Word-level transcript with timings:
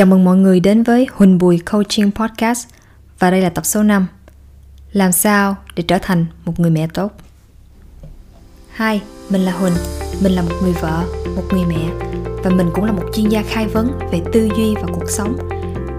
Chào 0.00 0.06
mừng 0.06 0.24
mọi 0.24 0.36
người 0.36 0.60
đến 0.60 0.82
với 0.82 1.06
Huỳnh 1.12 1.38
Bùi 1.38 1.58
Coaching 1.58 2.10
Podcast. 2.10 2.68
Và 3.18 3.30
đây 3.30 3.40
là 3.40 3.48
tập 3.48 3.66
số 3.66 3.82
5 3.82 4.06
Làm 4.92 5.12
sao 5.12 5.56
để 5.76 5.82
trở 5.82 5.98
thành 6.02 6.26
một 6.44 6.60
người 6.60 6.70
mẹ 6.70 6.86
tốt? 6.94 7.12
Hi, 8.78 9.00
mình 9.30 9.40
là 9.40 9.52
Huỳnh, 9.52 9.72
mình 10.22 10.32
là 10.32 10.42
một 10.42 10.54
người 10.62 10.72
vợ, 10.72 11.04
một 11.36 11.42
người 11.52 11.64
mẹ. 11.68 11.90
Và 12.44 12.50
mình 12.50 12.70
cũng 12.74 12.84
là 12.84 12.92
một 12.92 13.02
chuyên 13.14 13.28
gia 13.28 13.42
khai 13.42 13.66
vấn 13.66 13.98
về 14.12 14.20
tư 14.32 14.48
duy 14.56 14.74
và 14.74 14.86
cuộc 14.92 15.10
sống. 15.10 15.36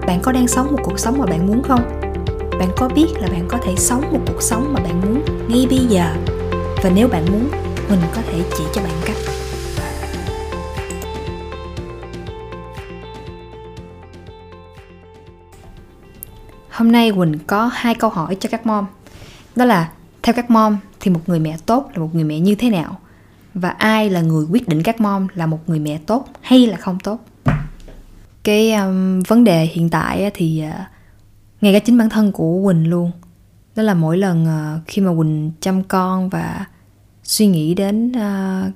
Bạn 0.06 0.20
có 0.22 0.32
đang 0.32 0.48
sống 0.48 0.72
một 0.72 0.80
cuộc 0.84 0.98
sống 0.98 1.18
mà 1.18 1.26
bạn 1.26 1.46
muốn 1.46 1.62
không? 1.62 2.00
Bạn 2.58 2.68
có 2.76 2.88
biết 2.88 3.06
là 3.20 3.28
bạn 3.28 3.48
có 3.48 3.58
thể 3.64 3.74
sống 3.76 4.12
một 4.12 4.20
cuộc 4.26 4.42
sống 4.42 4.72
mà 4.72 4.80
bạn 4.80 5.00
muốn 5.00 5.22
ngay 5.48 5.66
bây 5.70 5.78
giờ? 5.78 6.14
Và 6.82 6.90
nếu 6.94 7.08
bạn 7.08 7.24
muốn, 7.32 7.48
Huỳnh 7.88 8.00
có 8.14 8.22
thể 8.32 8.42
chỉ 8.58 8.64
cho 8.74 8.82
bạn 8.82 8.94
cách. 9.04 9.31
Hôm 16.82 16.92
nay 16.92 17.12
Quỳnh 17.12 17.38
có 17.46 17.70
hai 17.74 17.94
câu 17.94 18.10
hỏi 18.10 18.36
cho 18.40 18.48
các 18.52 18.66
mom. 18.66 18.86
Đó 19.56 19.64
là 19.64 19.90
theo 20.22 20.34
các 20.34 20.50
mom 20.50 20.76
thì 21.00 21.10
một 21.10 21.20
người 21.26 21.38
mẹ 21.38 21.56
tốt 21.66 21.90
là 21.94 22.02
một 22.02 22.14
người 22.14 22.24
mẹ 22.24 22.40
như 22.40 22.54
thế 22.54 22.70
nào? 22.70 22.98
Và 23.54 23.68
ai 23.68 24.10
là 24.10 24.20
người 24.20 24.46
quyết 24.50 24.68
định 24.68 24.82
các 24.82 25.00
mom 25.00 25.26
là 25.34 25.46
một 25.46 25.58
người 25.66 25.78
mẹ 25.78 25.98
tốt 26.06 26.28
hay 26.40 26.66
là 26.66 26.76
không 26.76 26.98
tốt? 26.98 27.20
Cái 28.42 28.72
um, 28.72 29.20
vấn 29.20 29.44
đề 29.44 29.64
hiện 29.64 29.90
tại 29.90 30.30
thì 30.34 30.64
uh, 30.68 30.74
ngay 31.60 31.72
cả 31.72 31.78
chính 31.78 31.98
bản 31.98 32.08
thân 32.10 32.32
của 32.32 32.62
Quỳnh 32.64 32.90
luôn. 32.90 33.12
Đó 33.76 33.82
là 33.82 33.94
mỗi 33.94 34.18
lần 34.18 34.44
uh, 34.44 34.82
khi 34.86 35.02
mà 35.02 35.10
Quỳnh 35.16 35.52
chăm 35.60 35.82
con 35.82 36.28
và 36.28 36.66
suy 37.24 37.46
nghĩ 37.46 37.74
đến 37.74 38.12
uh, 38.12 38.72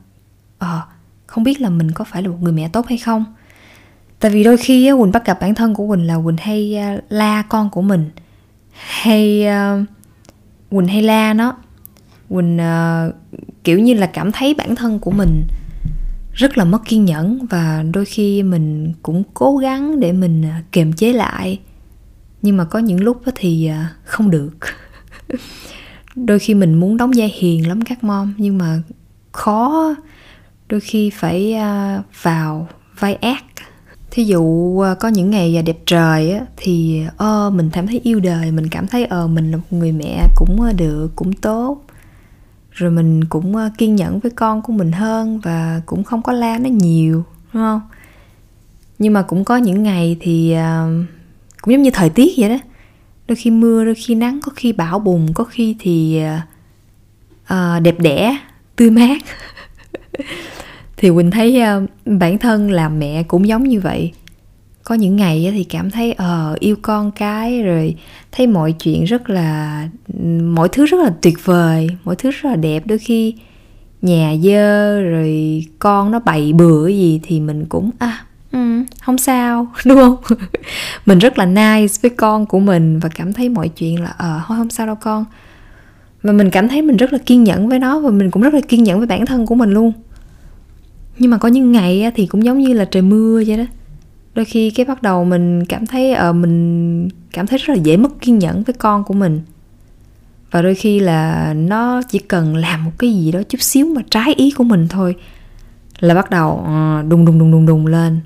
uh, 0.65 0.82
không 1.27 1.45
biết 1.45 1.60
là 1.60 1.70
mình 1.70 1.91
có 1.91 2.04
phải 2.04 2.23
là 2.23 2.29
một 2.29 2.38
người 2.41 2.52
mẹ 2.52 2.68
tốt 2.68 2.87
hay 2.87 2.98
không 2.98 3.24
tại 4.27 4.33
vì 4.33 4.45
đôi 4.45 4.57
khi 4.57 4.91
quỳnh 4.98 5.12
bắt 5.12 5.27
gặp 5.27 5.39
bản 5.41 5.55
thân 5.55 5.75
của 5.75 5.89
quỳnh 5.89 6.07
là 6.07 6.16
quỳnh 6.25 6.37
hay 6.37 6.77
à, 6.77 6.98
la 7.09 7.43
con 7.43 7.71
của 7.71 7.82
mình. 7.82 8.10
Hay 8.73 9.46
à, 9.46 9.85
quỳnh 10.71 10.88
hay 10.88 11.02
la 11.02 11.35
nó. 11.35 11.57
Quỳnh 12.29 12.59
uh, 12.59 13.15
kiểu 13.65 13.79
như 13.79 13.95
là 13.95 14.07
cảm 14.07 14.32
thấy 14.32 14.54
bản 14.54 14.77
thân 14.77 14.99
của 14.99 15.10
mình 15.10 15.43
rất 16.32 16.59
là 16.59 16.65
mất 16.65 16.85
kiên 16.85 17.04
nhẫn 17.04 17.47
và 17.51 17.85
đôi 17.93 18.04
khi 18.04 18.43
mình 18.43 18.93
cũng 19.02 19.23
cố 19.35 19.57
gắng 19.57 20.01
để 20.01 20.13
mình 20.13 20.45
kiềm 20.73 20.93
chế 20.93 21.13
lại. 21.13 21.60
Nhưng 22.43 22.57
mà 22.57 22.65
có 22.65 22.79
những 22.79 23.01
lúc 23.01 23.23
thì 23.35 23.71
không 24.04 24.30
được. 24.30 24.51
Đôi 26.15 26.38
khi 26.38 26.54
mình 26.54 26.74
muốn 26.74 26.97
đóng 26.97 27.10
vai 27.16 27.32
hiền 27.38 27.69
lắm 27.69 27.82
các 27.82 28.04
mom 28.04 28.35
nhưng 28.37 28.59
mà 28.59 28.79
khó. 29.32 29.95
Đôi 30.69 30.80
khi 30.80 31.10
phải 31.10 31.57
vào 32.23 32.69
vai 32.99 33.15
ác 33.15 33.45
thí 34.17 34.25
dụ 34.25 34.81
à, 34.81 34.95
có 34.95 35.09
những 35.09 35.31
ngày 35.31 35.59
à, 35.59 35.63
đẹp 35.63 35.79
trời 35.87 36.31
á, 36.31 36.41
thì 36.57 37.03
ơ 37.17 37.51
mình 37.51 37.71
cảm 37.73 37.87
thấy 37.87 38.01
yêu 38.05 38.21
đời 38.21 38.53
mình 38.53 38.69
cảm 38.69 38.87
thấy 38.87 39.05
ờ 39.05 39.27
mình 39.27 39.51
là 39.51 39.57
một 39.57 39.63
người 39.71 39.93
mẹ 39.93 40.27
cũng 40.37 40.63
à, 40.63 40.73
được 40.73 41.09
cũng 41.17 41.33
tốt. 41.33 41.85
Rồi 42.71 42.91
mình 42.91 43.25
cũng 43.25 43.55
kiên 43.79 43.97
nhẫn 43.97 44.21
với 44.21 44.31
con 44.31 44.63
của 44.63 44.73
mình 44.73 44.93
hơn 44.93 45.41
và 45.41 45.81
cũng 45.87 46.05
không 46.05 46.23
có 46.23 46.33
la 46.33 46.59
nó 46.59 46.69
nhiều 46.69 47.25
đúng 47.53 47.63
không? 47.63 47.81
Nhưng 48.99 49.13
mà 49.13 49.23
cũng 49.23 49.45
có 49.45 49.57
những 49.57 49.83
ngày 49.83 50.17
thì 50.21 50.55
cũng 51.61 51.73
giống 51.75 51.83
như 51.83 51.91
thời 51.91 52.11
tiết 52.11 52.33
vậy 52.39 52.49
đó. 52.49 52.59
Đôi 53.29 53.37
khi 53.37 53.51
mưa 53.51 53.85
đôi 53.85 53.95
khi 53.95 54.15
nắng 54.15 54.41
có 54.43 54.53
khi 54.57 54.73
bão 54.73 54.99
bùng 54.99 55.35
có 55.35 55.45
khi 55.45 55.77
thì 55.79 56.23
uh, 57.53 57.83
đẹp 57.83 58.01
đẽ 58.01 58.39
tươi 58.77 58.91
mát. 58.91 59.19
thì 60.97 61.11
quỳnh 61.11 61.30
thấy 61.30 61.61
ờ, 61.61 61.83
bản 62.05 62.39
thân 62.39 62.71
làm 62.71 62.99
mẹ 62.99 63.23
cũng 63.23 63.49
giống 63.49 63.65
như 63.65 63.80
vậy. 63.80 64.12
Có 64.84 64.94
những 64.94 65.16
ngày 65.16 65.50
thì 65.53 65.65
cảm 65.65 65.91
thấy 65.91 66.12
ờ 66.12 66.50
uh, 66.53 66.61
yêu 66.61 66.77
con 66.83 67.11
cái 67.11 67.62
rồi 67.62 67.97
thấy 68.33 68.47
mọi 68.47 68.72
chuyện 68.72 69.05
rất 69.05 69.31
là 69.31 69.88
mọi 70.43 70.69
thứ 70.69 70.87
rất 70.87 71.00
là 71.00 71.12
tuyệt 71.22 71.44
vời 71.44 71.88
mọi 72.04 72.16
thứ 72.16 72.31
rất 72.31 72.50
là 72.50 72.56
đẹp. 72.56 72.82
Đôi 72.87 72.98
khi 72.98 73.34
nhà 74.03 74.34
dơ 74.43 75.00
rồi 75.03 75.65
con 75.78 76.10
nó 76.10 76.19
bày 76.19 76.53
bừa 76.53 76.88
gì 76.88 77.20
thì 77.22 77.41
mình 77.41 77.66
cũng 77.69 77.91
à 77.99 78.25
ừ, 78.53 78.59
không 79.03 79.19
sao 79.19 79.66
đúng 79.87 79.99
không? 79.99 80.38
Mình 81.06 81.19
rất 81.19 81.38
là 81.38 81.47
nice 81.47 81.94
với 82.03 82.10
con 82.10 82.47
của 82.47 82.59
mình 82.59 82.99
và 82.99 83.09
cảm 83.15 83.32
thấy 83.32 83.49
mọi 83.49 83.69
chuyện 83.69 84.03
là 84.03 84.15
ờ 84.19 84.37
uh, 84.37 84.49
không 84.49 84.70
sao 84.70 84.87
đâu 84.87 84.97
con. 85.00 85.25
Và 86.22 86.32
mình 86.32 86.50
cảm 86.50 86.69
thấy 86.69 86.82
mình 86.82 86.97
rất 86.97 87.12
là 87.12 87.19
kiên 87.19 87.44
nhẫn 87.44 87.69
với 87.69 87.78
nó 87.78 88.00
và 88.00 88.10
mình 88.10 88.31
cũng 88.31 88.43
rất 88.43 88.54
là 88.54 88.60
kiên 88.69 88.84
nhẫn 88.84 88.99
với 88.99 89.06
bản 89.06 89.26
thân 89.26 89.47
của 89.47 89.54
mình 89.54 89.70
luôn 89.70 89.93
nhưng 91.19 91.31
mà 91.31 91.38
có 91.38 91.49
những 91.49 91.72
ngày 91.72 92.12
thì 92.15 92.27
cũng 92.27 92.44
giống 92.44 92.59
như 92.59 92.72
là 92.72 92.84
trời 92.84 93.03
mưa 93.03 93.43
vậy 93.47 93.56
đó. 93.56 93.65
Đôi 94.34 94.44
khi 94.44 94.71
cái 94.71 94.87
bắt 94.87 95.03
đầu 95.03 95.25
mình 95.25 95.65
cảm 95.65 95.87
thấy 95.87 96.12
ờ 96.12 96.31
uh, 96.31 96.37
mình 96.37 97.09
cảm 97.32 97.47
thấy 97.47 97.59
rất 97.59 97.77
là 97.77 97.82
dễ 97.82 97.97
mất 97.97 98.21
kiên 98.21 98.38
nhẫn 98.38 98.62
với 98.62 98.75
con 98.75 99.04
của 99.04 99.15
mình. 99.15 99.41
Và 100.50 100.62
đôi 100.62 100.75
khi 100.75 101.00
là 101.00 101.55
nó 101.55 102.03
chỉ 102.03 102.19
cần 102.19 102.56
làm 102.56 102.84
một 102.84 102.91
cái 102.99 103.12
gì 103.12 103.32
đó 103.32 103.41
chút 103.49 103.62
xíu 103.62 103.87
mà 103.87 104.03
trái 104.10 104.34
ý 104.34 104.50
của 104.50 104.65
mình 104.65 104.88
thôi 104.88 105.16
là 106.00 106.15
bắt 106.15 106.31
đầu 106.31 106.53
uh, 106.53 107.09
đùng 107.09 107.25
đùng 107.25 107.38
đùng 107.38 107.50
đùng 107.50 107.66
đùng 107.66 107.87
lên. 107.87 108.21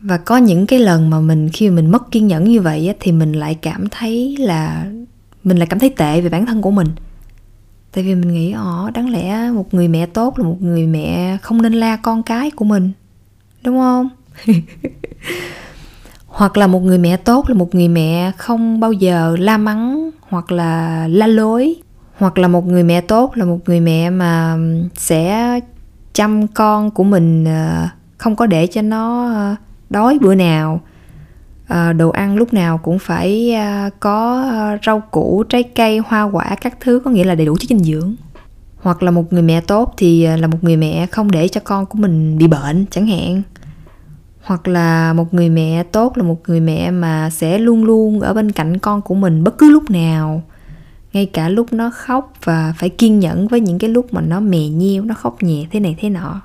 Và 0.00 0.16
có 0.16 0.36
những 0.36 0.66
cái 0.66 0.78
lần 0.78 1.10
mà 1.10 1.20
mình 1.20 1.48
khi 1.52 1.68
mà 1.70 1.76
mình 1.76 1.90
mất 1.90 2.10
kiên 2.10 2.26
nhẫn 2.26 2.44
như 2.44 2.60
vậy 2.60 2.88
á, 2.88 2.94
thì 3.00 3.12
mình 3.12 3.32
lại 3.32 3.54
cảm 3.54 3.88
thấy 3.90 4.36
là 4.38 4.86
mình 5.44 5.56
lại 5.56 5.66
cảm 5.66 5.78
thấy 5.78 5.90
tệ 5.90 6.20
về 6.20 6.28
bản 6.28 6.46
thân 6.46 6.62
của 6.62 6.70
mình 6.70 6.88
tại 7.96 8.04
vì 8.04 8.14
mình 8.14 8.32
nghĩ 8.32 8.50
họ 8.50 8.90
đáng 8.94 9.10
lẽ 9.10 9.50
một 9.50 9.74
người 9.74 9.88
mẹ 9.88 10.06
tốt 10.06 10.38
là 10.38 10.44
một 10.44 10.56
người 10.60 10.86
mẹ 10.86 11.36
không 11.42 11.62
nên 11.62 11.72
la 11.72 11.96
con 11.96 12.22
cái 12.22 12.50
của 12.50 12.64
mình, 12.64 12.92
đúng 13.64 13.78
không? 13.78 14.08
Hoặc 16.26 16.56
là 16.56 16.66
một 16.66 16.80
người 16.82 16.98
mẹ 16.98 17.16
tốt 17.16 17.48
là 17.48 17.54
một 17.54 17.74
người 17.74 17.88
mẹ 17.88 18.32
không 18.36 18.80
bao 18.80 18.92
giờ 18.92 19.36
la 19.38 19.58
mắng 19.58 20.10
hoặc 20.28 20.52
là 20.52 21.08
la 21.08 21.26
lối. 21.26 21.74
Hoặc 22.18 22.38
là 22.38 22.48
một 22.48 22.66
người 22.66 22.82
mẹ 22.82 23.00
tốt 23.00 23.36
là 23.36 23.44
một 23.44 23.58
người 23.66 23.80
mẹ 23.80 24.10
mà 24.10 24.56
sẽ 24.94 25.60
chăm 26.12 26.46
con 26.46 26.90
của 26.90 27.04
mình 27.04 27.44
ờ, 27.44 27.88
không 28.18 28.36
có 28.36 28.46
để 28.46 28.66
cho 28.66 28.82
nó 28.82 29.34
ờ, 29.34 29.54
đói 29.90 30.18
bữa 30.20 30.34
nào 30.34 30.80
à, 31.66 31.92
đồ 31.92 32.10
ăn 32.10 32.36
lúc 32.36 32.54
nào 32.54 32.78
cũng 32.78 32.98
phải 32.98 33.52
à, 33.54 33.90
có 34.00 34.42
ờ, 34.50 34.78
rau 34.86 35.00
củ 35.00 35.44
trái 35.48 35.62
cây 35.62 35.98
hoa 35.98 36.22
quả 36.22 36.56
các 36.60 36.76
thứ 36.80 37.00
có 37.04 37.10
nghĩa 37.10 37.24
là 37.24 37.34
đầy 37.34 37.46
đủ 37.46 37.56
chất 37.56 37.68
dinh 37.68 37.84
dưỡng. 37.84 38.14
Hoặc 38.76 39.02
là 39.02 39.10
một 39.10 39.32
người 39.32 39.42
mẹ 39.42 39.60
tốt 39.60 39.94
thì 39.96 40.26
là 40.26 40.46
một 40.46 40.58
người 40.64 40.76
mẹ 40.76 41.06
không 41.06 41.30
để 41.30 41.48
cho 41.48 41.60
con 41.64 41.86
của 41.86 41.98
mình 41.98 42.38
bị 42.38 42.46
bệnh 42.46 42.86
chẳng 42.90 43.06
hạn. 43.06 43.42
Hoặc 44.42 44.68
là 44.68 45.12
một 45.12 45.34
người 45.34 45.48
mẹ 45.48 45.82
tốt 45.82 46.18
là 46.18 46.22
một 46.22 46.42
người 46.46 46.60
mẹ 46.60 46.90
mà 46.90 47.30
sẽ 47.30 47.58
luôn 47.58 47.84
luôn 47.84 48.20
ở 48.20 48.34
bên 48.34 48.52
cạnh 48.52 48.78
con 48.78 49.02
của 49.02 49.14
mình 49.14 49.44
bất 49.44 49.58
cứ 49.58 49.70
lúc 49.70 49.90
nào. 49.90 50.42
Ngay 51.12 51.26
cả 51.26 51.48
lúc 51.48 51.72
nó 51.72 51.90
khóc 51.94 52.32
và 52.44 52.74
phải 52.78 52.88
kiên 52.88 53.20
nhẫn 53.20 53.48
với 53.48 53.60
những 53.60 53.78
cái 53.78 53.90
lúc 53.90 54.14
mà 54.14 54.20
nó 54.20 54.40
mè 54.40 54.68
nhiêu 54.68 55.04
nó 55.04 55.14
khóc 55.14 55.42
nhẹ 55.42 55.66
thế 55.70 55.80
này 55.80 55.96
thế 55.98 56.10
nọ. 56.10 56.40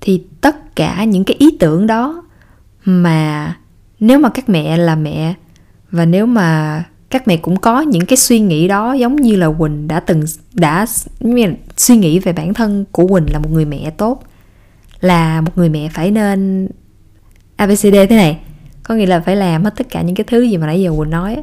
Thì 0.00 0.24
tất 0.40 0.76
cả 0.76 1.04
những 1.04 1.24
cái 1.24 1.36
ý 1.38 1.56
tưởng 1.60 1.86
đó 1.86 2.22
mà 2.84 3.56
nếu 4.00 4.18
mà 4.18 4.28
các 4.28 4.48
mẹ 4.48 4.76
là 4.76 4.94
mẹ 4.94 5.34
và 5.90 6.04
nếu 6.04 6.26
mà 6.26 6.84
các 7.10 7.28
mẹ 7.28 7.36
cũng 7.36 7.56
có 7.56 7.80
những 7.80 8.06
cái 8.06 8.16
suy 8.16 8.40
nghĩ 8.40 8.68
đó 8.68 8.92
giống 8.92 9.16
như 9.16 9.36
là 9.36 9.50
quỳnh 9.58 9.88
đã 9.88 10.00
từng, 10.00 10.22
đã 10.52 10.86
suy 11.76 11.96
nghĩ 11.96 12.18
về 12.18 12.32
bản 12.32 12.54
thân 12.54 12.84
của 12.92 13.06
quỳnh 13.06 13.32
là 13.32 13.38
một 13.38 13.48
người 13.52 13.64
mẹ 13.64 13.90
tốt, 13.90 14.22
là 15.00 15.40
một 15.40 15.52
người 15.56 15.68
mẹ 15.68 15.88
phải 15.88 16.10
nên 16.10 16.68
abcd 17.56 17.86
thế 17.92 18.06
này. 18.16 18.38
Có 18.82 18.94
nghĩa 18.94 19.06
là 19.06 19.20
phải 19.20 19.36
làm 19.36 19.64
hết 19.64 19.76
tất 19.76 19.86
cả 19.90 20.02
những 20.02 20.16
cái 20.16 20.24
thứ 20.24 20.42
gì 20.42 20.56
mà 20.56 20.66
nãy 20.66 20.82
giờ 20.82 20.92
quỳnh 20.98 21.10
nói 21.10 21.42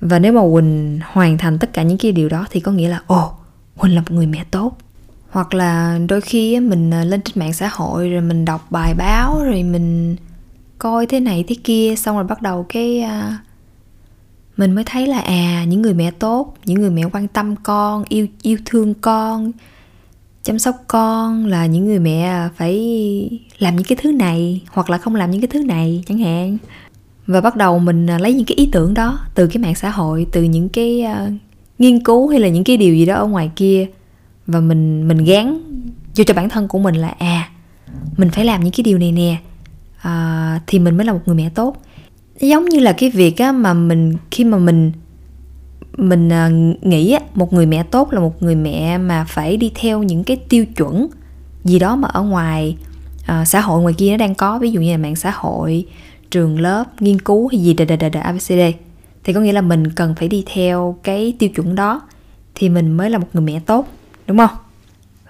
và 0.00 0.18
nếu 0.18 0.32
mà 0.32 0.40
quỳnh 0.52 1.00
hoàn 1.04 1.38
thành 1.38 1.58
tất 1.58 1.72
cả 1.72 1.82
những 1.82 1.98
cái 1.98 2.12
điều 2.12 2.28
đó 2.28 2.46
thì 2.50 2.60
có 2.60 2.72
nghĩa 2.72 2.88
là, 2.88 3.02
ồ, 3.06 3.32
quỳnh 3.78 3.94
là 3.94 4.00
một 4.00 4.10
người 4.10 4.26
mẹ 4.26 4.44
tốt. 4.50 4.78
Hoặc 5.30 5.54
là 5.54 5.98
đôi 6.08 6.20
khi 6.20 6.60
mình 6.60 6.90
à, 6.94 7.04
lên 7.04 7.20
trên 7.24 7.38
mạng 7.38 7.52
xã 7.52 7.68
hội 7.72 8.08
rồi 8.08 8.20
mình 8.20 8.44
đọc 8.44 8.66
bài 8.70 8.94
báo 8.94 9.44
rồi 9.44 9.62
mình 9.62 10.16
coi 10.80 11.06
thế 11.06 11.20
này 11.20 11.44
thế 11.48 11.54
kia 11.64 11.94
xong 11.96 12.16
rồi 12.16 12.24
bắt 12.24 12.42
đầu 12.42 12.66
cái 12.68 13.04
uh, 13.04 13.34
mình 14.56 14.72
mới 14.72 14.84
thấy 14.84 15.06
là 15.06 15.18
à 15.18 15.64
những 15.64 15.82
người 15.82 15.94
mẹ 15.94 16.10
tốt 16.10 16.54
những 16.64 16.80
người 16.80 16.90
mẹ 16.90 17.02
quan 17.12 17.28
tâm 17.28 17.56
con 17.56 18.04
yêu 18.08 18.26
yêu 18.42 18.58
thương 18.64 18.94
con 18.94 19.52
chăm 20.42 20.58
sóc 20.58 20.76
con 20.88 21.46
là 21.46 21.66
những 21.66 21.84
người 21.84 21.98
mẹ 21.98 22.48
phải 22.56 22.78
làm 23.58 23.76
những 23.76 23.84
cái 23.84 23.98
thứ 24.02 24.12
này 24.12 24.60
hoặc 24.70 24.90
là 24.90 24.98
không 24.98 25.14
làm 25.14 25.30
những 25.30 25.40
cái 25.40 25.48
thứ 25.48 25.62
này 25.62 26.02
chẳng 26.06 26.18
hạn. 26.18 26.58
Và 27.26 27.40
bắt 27.40 27.56
đầu 27.56 27.78
mình 27.78 28.06
à, 28.06 28.18
lấy 28.18 28.34
những 28.34 28.46
cái 28.46 28.54
ý 28.56 28.68
tưởng 28.72 28.94
đó 28.94 29.18
từ 29.34 29.46
cái 29.46 29.62
mạng 29.62 29.74
xã 29.74 29.90
hội 29.90 30.26
từ 30.32 30.42
những 30.42 30.68
cái 30.68 31.04
uh, 31.04 31.32
nghiên 31.78 32.04
cứu 32.04 32.28
hay 32.28 32.40
là 32.40 32.48
những 32.48 32.64
cái 32.64 32.76
điều 32.76 32.94
gì 32.94 33.06
đó 33.06 33.14
ở 33.14 33.26
ngoài 33.26 33.50
kia. 33.56 33.86
Và 34.46 34.60
mình 34.60 35.08
mình 35.08 35.24
gán 35.24 35.60
vô 36.16 36.24
cho 36.24 36.34
bản 36.34 36.48
thân 36.48 36.68
của 36.68 36.78
mình 36.78 36.94
là 36.94 37.14
à 37.18 37.50
mình 38.16 38.30
phải 38.30 38.44
làm 38.44 38.64
những 38.64 38.72
cái 38.72 38.82
điều 38.82 38.98
này 38.98 39.12
nè 39.12 39.36
à, 40.02 40.60
thì 40.66 40.78
mình 40.78 40.96
mới 40.96 41.06
là 41.06 41.12
một 41.12 41.20
người 41.26 41.36
mẹ 41.36 41.50
tốt. 41.54 41.76
Giống 42.40 42.64
như 42.64 42.78
là 42.78 42.92
cái 42.92 43.10
việc 43.10 43.38
á, 43.38 43.52
mà 43.52 43.74
mình 43.74 44.16
khi 44.30 44.44
mà 44.44 44.58
mình 44.58 44.92
mình 45.96 46.32
à, 46.32 46.50
nghĩ 46.82 47.12
á, 47.12 47.20
một 47.34 47.52
người 47.52 47.66
mẹ 47.66 47.82
tốt 47.82 48.12
là 48.12 48.20
một 48.20 48.42
người 48.42 48.54
mẹ 48.54 48.98
mà 48.98 49.24
phải 49.28 49.56
đi 49.56 49.72
theo 49.74 50.02
những 50.02 50.24
cái 50.24 50.36
tiêu 50.36 50.66
chuẩn 50.66 51.08
gì 51.64 51.78
đó 51.78 51.96
mà 51.96 52.08
ở 52.08 52.22
ngoài 52.22 52.76
à, 53.26 53.44
xã 53.44 53.60
hội 53.60 53.82
ngoài 53.82 53.94
kia 53.94 54.10
nó 54.10 54.16
đang 54.16 54.34
có 54.34 54.58
ví 54.58 54.70
dụ 54.70 54.80
như 54.80 54.92
là 54.92 54.98
mạng 54.98 55.16
xã 55.16 55.32
hội 55.34 55.86
trường 56.30 56.60
lớp 56.60 56.84
nghiên 57.00 57.20
cứu 57.20 57.48
hay 57.48 57.60
gì 57.60 57.74
đà 57.74 57.84
đà 57.84 57.96
đà 57.96 58.08
đà 58.08 58.20
abcd 58.20 58.52
thì 59.24 59.32
có 59.32 59.40
nghĩa 59.40 59.52
là 59.52 59.60
mình 59.60 59.90
cần 59.90 60.14
phải 60.14 60.28
đi 60.28 60.44
theo 60.54 60.98
cái 61.02 61.34
tiêu 61.38 61.50
chuẩn 61.50 61.74
đó 61.74 62.02
thì 62.54 62.68
mình 62.68 62.92
mới 62.92 63.10
là 63.10 63.18
một 63.18 63.26
người 63.32 63.42
mẹ 63.42 63.60
tốt 63.66 63.88
đúng 64.26 64.38
không? 64.38 64.56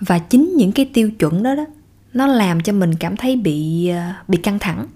Và 0.01 0.19
chính 0.19 0.55
những 0.57 0.73
cái 0.73 0.91
tiêu 0.93 1.11
chuẩn 1.11 1.43
đó 1.43 1.55
đó 1.55 1.67
nó 2.15 2.27
làm 2.27 2.61
cho 2.61 2.73
mình 2.73 2.95
cảm 2.95 3.17
thấy 3.17 3.37
bị 3.37 3.89
ờ, 3.89 4.13
bị 4.29 4.39
căng 4.39 4.59
thẳng 4.59 4.87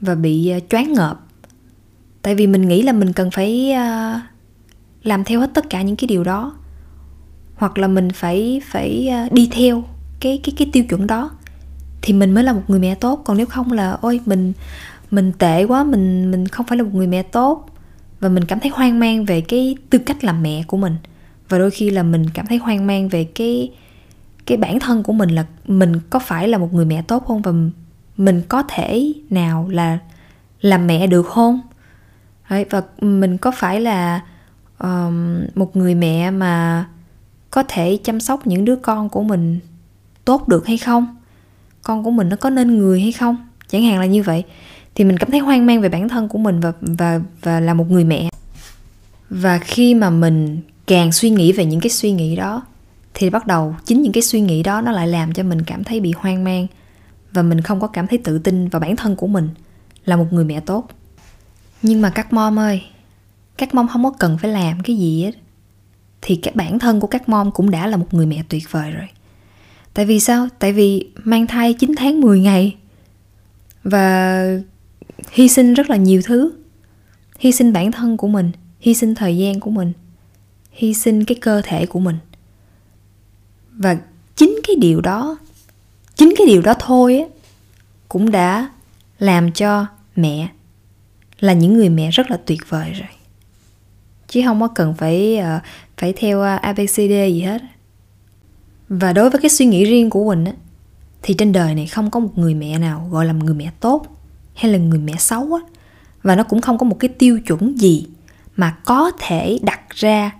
và 0.00 0.14
bị 0.14 0.48
ờ, 0.48 0.60
choáng 0.70 0.92
ngợp. 0.92 1.20
Tại 2.22 2.34
vì 2.34 2.46
mình 2.46 2.68
nghĩ 2.68 2.82
là 2.82 2.92
mình 2.92 3.12
cần 3.12 3.30
phải 3.30 3.72
ờ, 3.72 4.20
làm 5.02 5.24
theo 5.24 5.40
hết 5.40 5.50
tất 5.54 5.70
cả 5.70 5.82
những 5.82 5.96
cái 5.96 6.08
điều 6.08 6.24
đó. 6.24 6.56
Hoặc 7.54 7.78
là 7.78 7.88
mình 7.88 8.10
phải 8.10 8.60
phải 8.64 9.10
đi 9.30 9.48
theo 9.52 9.84
cái 10.20 10.40
cái 10.44 10.54
cái 10.56 10.70
tiêu 10.72 10.84
chuẩn 10.84 11.06
đó 11.06 11.30
thì 12.02 12.12
mình 12.12 12.34
mới 12.34 12.44
là 12.44 12.52
một 12.52 12.62
người 12.68 12.80
mẹ 12.80 12.94
tốt. 12.94 13.22
Còn 13.24 13.36
nếu 13.36 13.46
không 13.46 13.72
là, 13.72 13.98
ôi, 14.00 14.20
mình 14.26 14.52
mình 15.10 15.32
tệ 15.38 15.64
quá, 15.64 15.84
mình 15.84 16.30
mình 16.30 16.48
không 16.48 16.66
phải 16.66 16.78
là 16.78 16.84
một 16.84 16.94
người 16.94 17.06
mẹ 17.06 17.22
tốt. 17.22 17.66
Và 18.20 18.28
mình 18.28 18.44
cảm 18.44 18.60
thấy 18.60 18.70
hoang 18.74 18.98
mang 18.98 19.24
về 19.24 19.40
cái 19.40 19.76
tư 19.90 19.98
cách 19.98 20.24
làm 20.24 20.42
mẹ 20.42 20.62
của 20.66 20.76
mình. 20.76 20.96
Và 21.48 21.58
đôi 21.58 21.70
khi 21.70 21.90
là 21.90 22.02
mình 22.02 22.30
cảm 22.34 22.46
thấy 22.46 22.58
hoang 22.58 22.86
mang 22.86 23.08
về 23.08 23.24
cái 23.24 23.70
cái 24.46 24.58
bản 24.58 24.80
thân 24.80 25.02
của 25.02 25.12
mình 25.12 25.30
là 25.30 25.44
mình 25.66 26.00
có 26.10 26.18
phải 26.18 26.48
là 26.48 26.58
một 26.58 26.74
người 26.74 26.84
mẹ 26.84 27.02
tốt 27.02 27.24
không? 27.26 27.42
Và 27.42 27.52
mình 28.16 28.42
có 28.48 28.62
thể 28.62 29.12
nào 29.30 29.68
là 29.68 29.98
làm 30.60 30.86
mẹ 30.86 31.06
được 31.06 31.26
không? 31.26 31.60
Đấy, 32.50 32.64
và 32.70 32.82
mình 33.00 33.38
có 33.38 33.50
phải 33.50 33.80
là 33.80 34.20
um, 34.78 35.40
một 35.54 35.76
người 35.76 35.94
mẹ 35.94 36.30
mà 36.30 36.86
có 37.50 37.62
thể 37.68 37.98
chăm 38.04 38.20
sóc 38.20 38.46
những 38.46 38.64
đứa 38.64 38.76
con 38.76 39.08
của 39.08 39.22
mình 39.22 39.58
tốt 40.24 40.48
được 40.48 40.66
hay 40.66 40.78
không? 40.78 41.16
Con 41.82 42.04
của 42.04 42.10
mình 42.10 42.28
nó 42.28 42.36
có 42.36 42.50
nên 42.50 42.78
người 42.78 43.00
hay 43.00 43.12
không? 43.12 43.36
Chẳng 43.68 43.82
hạn 43.82 44.00
là 44.00 44.06
như 44.06 44.22
vậy. 44.22 44.44
Thì 44.94 45.04
mình 45.04 45.16
cảm 45.16 45.30
thấy 45.30 45.40
hoang 45.40 45.66
mang 45.66 45.80
về 45.80 45.88
bản 45.88 46.08
thân 46.08 46.28
của 46.28 46.38
mình 46.38 46.60
và 46.60 46.72
và 46.80 47.20
và 47.42 47.60
là 47.60 47.74
một 47.74 47.90
người 47.90 48.04
mẹ. 48.04 48.28
Và 49.30 49.58
khi 49.58 49.94
mà 49.94 50.10
mình 50.10 50.60
càng 50.86 51.12
suy 51.12 51.30
nghĩ 51.30 51.52
về 51.52 51.64
những 51.64 51.80
cái 51.80 51.90
suy 51.90 52.12
nghĩ 52.12 52.36
đó 52.36 52.62
thì 53.14 53.30
bắt 53.30 53.46
đầu 53.46 53.76
chính 53.84 54.02
những 54.02 54.12
cái 54.12 54.22
suy 54.22 54.40
nghĩ 54.40 54.62
đó 54.62 54.80
nó 54.80 54.92
lại 54.92 55.08
làm 55.08 55.32
cho 55.32 55.42
mình 55.42 55.62
cảm 55.62 55.84
thấy 55.84 56.00
bị 56.00 56.12
hoang 56.16 56.44
mang 56.44 56.66
và 57.32 57.42
mình 57.42 57.60
không 57.60 57.80
có 57.80 57.86
cảm 57.86 58.06
thấy 58.06 58.18
tự 58.18 58.38
tin 58.38 58.68
vào 58.68 58.80
bản 58.80 58.96
thân 58.96 59.16
của 59.16 59.26
mình 59.26 59.48
là 60.04 60.16
một 60.16 60.26
người 60.30 60.44
mẹ 60.44 60.60
tốt. 60.60 60.88
Nhưng 61.82 62.02
mà 62.02 62.10
các 62.10 62.32
mom 62.32 62.58
ơi, 62.58 62.82
các 63.56 63.74
mom 63.74 63.88
không 63.88 64.04
có 64.04 64.10
cần 64.18 64.38
phải 64.38 64.50
làm 64.50 64.80
cái 64.80 64.96
gì 64.96 65.22
hết. 65.22 65.32
Thì 66.22 66.36
cái 66.36 66.54
bản 66.56 66.78
thân 66.78 67.00
của 67.00 67.06
các 67.06 67.28
mom 67.28 67.50
cũng 67.50 67.70
đã 67.70 67.86
là 67.86 67.96
một 67.96 68.14
người 68.14 68.26
mẹ 68.26 68.42
tuyệt 68.48 68.62
vời 68.70 68.90
rồi. 68.90 69.08
Tại 69.94 70.06
vì 70.06 70.20
sao? 70.20 70.48
Tại 70.58 70.72
vì 70.72 71.08
mang 71.24 71.46
thai 71.46 71.72
9 71.72 71.92
tháng 71.96 72.20
10 72.20 72.40
ngày 72.40 72.76
và 73.84 74.44
hy 75.30 75.48
sinh 75.48 75.74
rất 75.74 75.90
là 75.90 75.96
nhiều 75.96 76.22
thứ. 76.24 76.52
Hy 77.38 77.52
sinh 77.52 77.72
bản 77.72 77.92
thân 77.92 78.16
của 78.16 78.28
mình, 78.28 78.50
hy 78.80 78.94
sinh 78.94 79.14
thời 79.14 79.36
gian 79.36 79.60
của 79.60 79.70
mình, 79.70 79.92
hy 80.72 80.94
sinh 80.94 81.24
cái 81.24 81.38
cơ 81.40 81.62
thể 81.64 81.86
của 81.86 82.00
mình 82.00 82.16
và 83.74 83.96
chính 84.36 84.58
cái 84.66 84.76
điều 84.76 85.00
đó 85.00 85.38
chính 86.16 86.34
cái 86.36 86.46
điều 86.46 86.62
đó 86.62 86.74
thôi 86.78 87.14
ấy, 87.18 87.28
cũng 88.08 88.30
đã 88.30 88.70
làm 89.18 89.52
cho 89.52 89.86
mẹ 90.16 90.48
là 91.40 91.52
những 91.52 91.74
người 91.74 91.88
mẹ 91.88 92.10
rất 92.10 92.30
là 92.30 92.36
tuyệt 92.46 92.60
vời 92.68 92.92
rồi. 92.92 93.08
Chứ 94.28 94.42
không 94.44 94.60
có 94.60 94.68
cần 94.68 94.94
phải 94.94 95.38
uh, 95.40 95.62
phải 95.96 96.12
theo 96.12 96.40
ờ, 96.40 96.56
abcd 96.56 96.98
gì 96.98 97.40
hết. 97.40 97.62
Và 98.88 99.12
đối 99.12 99.30
với 99.30 99.40
cái 99.40 99.48
suy 99.48 99.66
nghĩ 99.66 99.84
riêng 99.84 100.10
của 100.10 100.28
quỳnh 100.28 100.44
á 100.44 100.52
thì 101.22 101.34
trên 101.34 101.52
đời 101.52 101.74
này 101.74 101.86
không 101.86 102.10
có 102.10 102.20
một 102.20 102.38
người 102.38 102.54
mẹ 102.54 102.78
nào 102.78 103.08
gọi 103.10 103.26
là 103.26 103.32
một 103.32 103.44
người 103.44 103.54
mẹ 103.54 103.70
tốt 103.80 104.06
hay 104.54 104.72
là 104.72 104.78
người 104.78 104.98
mẹ 104.98 105.12
xấu 105.18 105.54
á. 105.54 105.60
Và 106.22 106.36
nó 106.36 106.42
cũng 106.42 106.60
không 106.60 106.78
có 106.78 106.84
một 106.84 106.96
cái 107.00 107.08
tiêu 107.08 107.40
chuẩn 107.40 107.78
gì 107.78 108.06
mà 108.56 108.76
có 108.84 109.12
thể 109.18 109.58
đặt 109.62 109.80
ra 109.90 110.32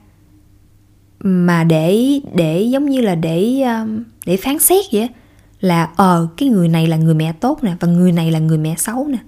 mà 1.27 1.65
để 1.65 2.21
để 2.35 2.63
giống 2.63 2.87
như 2.87 3.01
là 3.01 3.15
để 3.15 3.63
um, 3.63 4.03
để 4.27 4.37
phán 4.37 4.59
xét 4.59 4.85
vậy 4.93 5.09
là 5.61 5.91
ờ 5.97 6.29
cái 6.37 6.49
người 6.49 6.69
này 6.69 6.87
là 6.87 6.97
người 6.97 7.15
mẹ 7.15 7.33
tốt 7.33 7.59
nè, 7.63 7.77
và 7.81 7.89
người 7.89 8.13
này 8.13 8.31
là 8.31 8.39
người 8.39 8.59
mẹ 8.59 8.75
xấu 8.79 9.09
nè. 9.09 9.19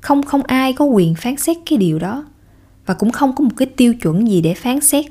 Không 0.00 0.22
không 0.22 0.42
ai 0.42 0.72
có 0.72 0.84
quyền 0.84 1.14
phán 1.14 1.36
xét 1.36 1.56
cái 1.66 1.78
điều 1.78 1.98
đó, 1.98 2.24
và 2.86 2.94
cũng 2.94 3.10
không 3.10 3.34
có 3.34 3.44
một 3.44 3.50
cái 3.56 3.66
tiêu 3.66 3.94
chuẩn 3.94 4.28
gì 4.28 4.40
để 4.40 4.54
phán 4.54 4.80
xét 4.80 5.04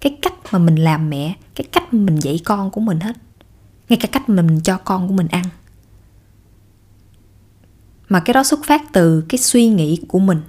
cái 0.00 0.16
cách 0.22 0.34
mà 0.52 0.58
mình 0.58 0.76
làm 0.76 1.10
mẹ, 1.10 1.34
cái 1.54 1.66
cách 1.72 1.94
mà 1.94 2.00
mình 2.00 2.22
dạy 2.22 2.40
con 2.44 2.70
của 2.70 2.80
mình 2.80 3.00
hết, 3.00 3.16
ngay 3.88 3.96
cả 3.96 4.08
cách 4.12 4.28
mà 4.28 4.42
mình 4.42 4.60
cho 4.60 4.78
con 4.78 5.08
của 5.08 5.14
mình 5.14 5.28
ăn. 5.28 5.44
Mà 8.08 8.20
cái 8.20 8.34
đó 8.34 8.44
xuất 8.44 8.64
phát 8.64 8.92
từ 8.92 9.24
cái 9.28 9.38
suy 9.38 9.68
nghĩ 9.68 9.98
của 10.08 10.18
mình 10.18 10.40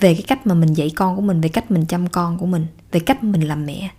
về 0.00 0.14
cái 0.14 0.22
cách 0.22 0.46
mà 0.46 0.54
mình 0.54 0.72
dạy 0.72 0.90
con 0.96 1.16
của 1.16 1.22
mình 1.22 1.40
về 1.40 1.48
cách 1.48 1.70
mình 1.70 1.86
chăm 1.86 2.06
con 2.06 2.38
của 2.38 2.46
mình 2.46 2.66
về 2.92 3.00
cách 3.00 3.24
mình 3.24 3.48
làm 3.48 3.66
mẹ. 3.66 3.90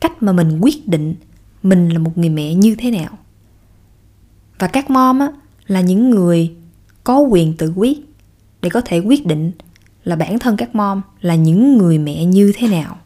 Cách 0.00 0.22
mà 0.22 0.32
mình 0.32 0.58
quyết 0.60 0.88
định 0.88 1.14
mình 1.62 1.88
là 1.88 1.98
một 1.98 2.18
người 2.18 2.28
mẹ 2.28 2.54
như 2.54 2.74
thế 2.78 2.90
nào. 2.90 3.18
Và 4.58 4.66
các 4.66 4.90
mom 4.90 5.18
á 5.18 5.32
là 5.66 5.80
những 5.80 6.10
người 6.10 6.52
có 7.04 7.18
quyền 7.18 7.56
tự 7.56 7.72
quyết 7.76 7.98
để 8.62 8.70
có 8.70 8.80
thể 8.80 8.98
quyết 8.98 9.26
định 9.26 9.52
là 10.04 10.16
bản 10.16 10.38
thân 10.38 10.56
các 10.56 10.74
mom 10.74 11.00
là 11.20 11.34
những 11.34 11.78
người 11.78 11.98
mẹ 11.98 12.24
như 12.24 12.52
thế 12.56 12.68
nào. 12.68 12.98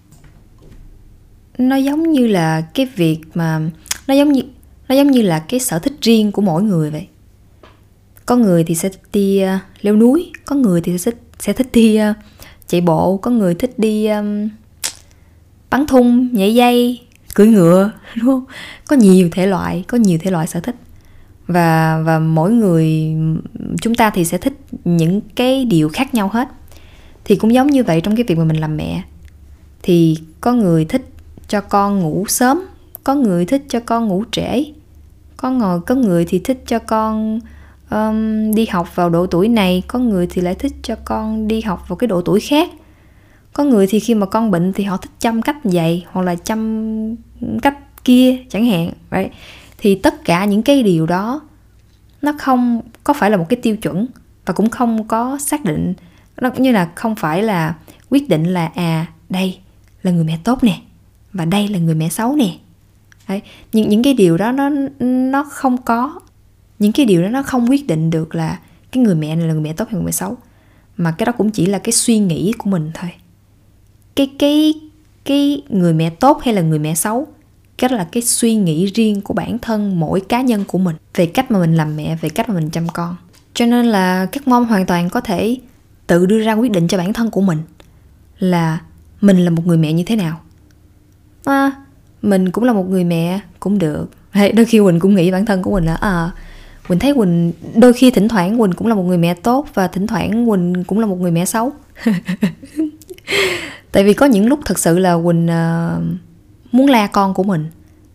Nó 1.58 1.76
giống 1.76 2.12
như 2.12 2.26
là 2.26 2.61
cái 2.61 2.87
việc 2.96 3.20
mà 3.35 3.70
nó 4.06 4.14
giống 4.14 4.32
như 4.32 4.43
nó 4.88 4.94
giống 4.94 5.11
như 5.11 5.23
là 5.23 5.38
cái 5.38 5.61
sở 5.61 5.79
thích 5.79 5.93
riêng 6.00 6.32
của 6.32 6.43
mỗi 6.43 6.62
người 6.62 6.91
vậy. 6.91 7.06
Có 8.26 8.37
người 8.37 8.64
thì 8.64 8.75
sẽ 8.75 8.88
đi 9.12 9.44
uh, 9.44 9.61
leo 9.81 9.96
núi 9.96 10.32
có 10.44 10.56
người 10.56 10.81
thì 10.81 10.99
sẽ 10.99 11.11
thích 11.11 11.24
sẽ 11.44 11.52
thích 11.52 11.69
đi 11.73 12.00
uh, 12.11 12.17
chạy 12.67 12.81
bộ 12.81 13.17
có 13.17 13.31
người 13.31 13.55
thích 13.55 13.79
đi 13.79 14.06
um, 14.06 14.49
bắn 15.70 15.87
thun 15.87 16.29
nhảy 16.32 16.55
dây 16.55 17.00
cưỡi 17.35 17.46
ngựa 17.46 17.91
đúng 18.17 18.26
không? 18.26 18.44
Có 18.88 18.96
nhiều 18.96 19.29
thể 19.32 19.46
loại 19.46 19.85
có 19.88 19.99
nhiều 19.99 20.19
thể 20.23 20.31
loại 20.31 20.46
sở 20.46 20.61
thích. 20.61 20.75
Và 21.46 22.02
và 22.05 22.19
mỗi 22.19 22.52
người 22.52 23.14
chúng 23.81 23.94
ta 23.94 24.11
thì 24.11 24.25
sẽ 24.25 24.38
thích 24.38 24.52
những 24.85 25.20
cái 25.35 25.64
điều 25.64 25.88
khác 25.88 26.14
nhau 26.14 26.29
hết. 26.29 26.49
Thì 27.25 27.37
cũng 27.37 27.55
giống 27.55 27.67
như 27.67 27.85
vậy 27.85 28.00
trong 28.00 28.17
cái 28.17 28.25
việc 28.25 28.38
mà 28.38 28.44
mình 28.44 28.56
làm 28.56 28.76
mẹ. 28.76 29.02
Thì 29.82 30.19
có 30.41 30.52
người 30.52 30.85
thích 30.85 31.08
cho 31.49 31.61
con 31.61 32.00
ngủ 32.00 32.25
sớm 32.29 32.62
có 33.05 33.14
người 33.14 33.44
thích 33.44 33.64
cho 33.69 33.81
con 33.81 34.08
ngủ 34.08 34.25
trễ. 34.32 34.64
Có 35.37 35.50
ngồi 35.50 35.81
có 35.81 35.94
người 35.94 36.25
thì 36.25 36.38
thích 36.38 36.62
cho 36.67 36.79
con 36.79 37.41
um, 37.94 38.52
đi 38.55 38.67
học 38.67 38.96
vào 38.96 39.11
độ 39.11 39.26
tuổi 39.26 39.49
này 39.49 39.82
có 39.88 39.99
người 39.99 40.27
thì 40.27 40.43
lại 40.43 40.55
thích 40.55 40.72
cho 40.82 40.96
con 41.05 41.48
đi 41.48 41.60
học 41.60 41.89
vào 41.89 41.96
cái 41.96 42.08
độ 42.08 42.22
tuổi 42.22 42.41
khác. 42.41 42.70
Có 43.53 43.65
người 43.65 43.86
thì 43.86 44.01
khi 44.01 44.15
mà 44.15 44.27
con 44.27 44.51
bệnh 44.51 44.72
thì 44.72 44.84
họ 44.84 44.96
thích 44.96 45.10
chăm 45.19 45.43
cách 45.43 45.65
dạy 45.65 46.06
hoặc 46.13 46.22
là 46.22 46.34
chăm 46.34 47.17
cách 47.63 48.05
kia 48.05 48.39
chẳng 48.48 48.67
hạn 48.67 48.91
right? 49.10 49.32
thì 49.79 49.94
tất 49.94 50.24
cả 50.24 50.44
những 50.44 50.63
cái 50.63 50.82
điều 50.82 51.06
đó 51.06 51.41
nó 52.22 52.32
không 52.39 52.81
có 53.05 53.13
phải 53.13 53.31
là 53.31 53.36
một 53.36 53.46
cái 53.48 53.56
tiêu 53.63 53.77
chuẩn 53.77 54.06
và 54.46 54.55
cũng 54.55 54.70
không 54.70 55.08
có 55.08 55.39
xác 55.39 55.65
định. 55.65 55.94
Nó 56.41 56.51
cũng 56.51 56.63
như 56.63 56.72
là 56.72 56.91
không 56.94 57.15
phải 57.15 57.43
là 57.43 57.74
quyết 58.10 58.29
định 58.29 58.44
là 58.44 58.70
à 58.74 59.06
đây 59.29 59.58
là 60.03 60.10
người 60.10 60.24
mẹ 60.24 60.39
tốt 60.44 60.65
nè 60.65 60.81
và 61.32 61.44
đây 61.44 61.69
là 61.69 61.79
người 61.79 61.94
mẹ 61.94 62.08
xấu 62.08 62.36
nè. 62.36 62.56
Đấy, 63.29 63.43
những 63.72 63.89
những 63.89 64.03
cái 64.03 64.15
điều 64.15 64.36
đó 64.36 64.53
nó 64.53 64.70
nó 65.01 65.44
không 65.44 65.82
có 65.82 66.20
những 66.84 66.93
cái 66.93 67.06
điều 67.06 67.22
đó 67.22 67.29
nó 67.29 67.43
không 67.43 67.70
quyết 67.70 67.86
định 67.86 68.10
được 68.10 68.34
là 68.34 68.58
cái 68.93 69.03
người 69.03 69.14
mẹ 69.14 69.36
này 69.36 69.46
là 69.46 69.53
người 69.53 69.62
mẹ 69.62 69.72
tốt 69.72 69.84
hay 69.88 69.94
người 69.94 70.05
mẹ 70.05 70.12
xấu. 70.12 70.36
Mà 70.96 71.10
cái 71.10 71.26
đó 71.26 71.32
cũng 71.32 71.50
chỉ 71.50 71.67
là 71.67 71.79
cái 71.79 71.93
suy 71.93 72.19
nghĩ 72.19 72.53
của 72.58 72.70
mình 72.70 72.91
thôi. 72.94 73.10
Cái 74.17 74.31
cái 74.38 74.74
cái 75.24 75.62
người 75.69 75.94
mẹ 75.94 76.10
tốt 76.10 76.41
hay 76.43 76.55
là 76.55 76.62
người 76.62 76.79
mẹ 76.79 76.94
xấu 76.94 77.26
cái 77.79 77.88
đó 77.88 77.96
là 77.96 78.08
cái 78.12 78.22
suy 78.22 78.55
nghĩ 78.55 78.86
riêng 78.86 79.20
của 79.20 79.34
bản 79.34 79.58
thân 79.58 80.00
mỗi 80.00 80.20
cá 80.20 80.43
nhân 80.43 80.64
của 80.64 80.79
mình 80.79 80.96
về 81.14 81.26
cách 81.26 81.50
mà 81.50 81.58
mình 81.58 81.74
làm 81.74 81.96
mẹ 81.96 82.17
về 82.20 82.29
cách 82.29 82.48
mà 82.48 82.55
mình 82.55 82.70
chăm 82.70 82.88
con. 82.88 83.17
Cho 83.55 83.67
nên 83.67 83.86
là 83.86 84.26
các 84.26 84.48
mom 84.48 84.64
hoàn 84.64 84.86
toàn 84.86 85.10
có 85.10 85.20
thể 85.20 85.56
tự 86.06 86.26
đưa 86.26 86.44
ra 86.44 86.53
quyết 86.53 86.70
định 86.70 86.88
cho 86.88 86.98
bản 86.98 87.12
thân 87.12 87.31
của 87.31 87.41
mình 87.41 87.58
là 88.38 88.81
mình 89.20 89.44
là 89.44 89.50
một 89.50 89.67
người 89.67 89.76
mẹ 89.76 89.93
như 89.93 90.05
thế 90.05 90.17
nào. 90.17 90.41
À, 91.44 91.72
mình 92.22 92.50
cũng 92.50 92.64
là 92.64 92.72
một 92.72 92.88
người 92.91 93.05
mẹ 93.05 93.41
cũng 93.60 93.79
được. 93.79 94.06
Hay 94.31 94.53
đôi 94.53 94.64
khi 94.64 94.81
mình 94.81 95.00
cũng 95.00 95.14
nghĩ 95.14 95.31
bản 95.31 95.46
thân 95.46 95.62
của 95.62 95.70
mình 95.70 95.84
là 95.84 95.94
à 95.94 96.31
quỳnh 96.88 96.98
thấy 96.98 97.14
quỳnh 97.14 97.53
đôi 97.74 97.93
khi 97.93 98.10
thỉnh 98.10 98.29
thoảng 98.29 98.58
quỳnh 98.58 98.72
cũng 98.72 98.86
là 98.88 98.94
một 98.94 99.03
người 99.03 99.19
mẹ 99.19 99.34
tốt 99.34 99.67
và 99.74 99.88
thỉnh 99.88 100.06
thoảng 100.06 100.48
quỳnh 100.48 100.84
cũng 100.86 100.98
là 100.98 101.06
một 101.06 101.20
người 101.20 101.31
mẹ 101.31 101.44
xấu. 101.44 101.72
Tại 103.93 104.05
vì 104.05 104.14
có 104.14 104.26
những 104.26 104.46
lúc 104.46 104.60
thật 104.64 104.79
sự 104.79 104.98
là 104.98 105.19
quỳnh 105.24 105.46
uh, 105.46 106.03
muốn 106.72 106.86
la 106.86 107.06
con 107.06 107.34
của 107.34 107.43
mình. 107.43 107.67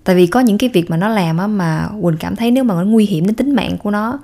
Tại 0.03 0.15
vì 0.15 0.27
có 0.27 0.39
những 0.39 0.57
cái 0.57 0.69
việc 0.73 0.89
mà 0.89 0.97
nó 0.97 1.09
làm 1.09 1.37
á 1.37 1.47
mà 1.47 1.89
quỳnh 2.01 2.17
cảm 2.17 2.35
thấy 2.35 2.51
nếu 2.51 2.63
mà 2.63 2.75
nó 2.75 2.83
nguy 2.83 3.05
hiểm 3.05 3.25
đến 3.25 3.35
tính 3.35 3.55
mạng 3.55 3.77
của 3.77 3.91
nó 3.91 4.19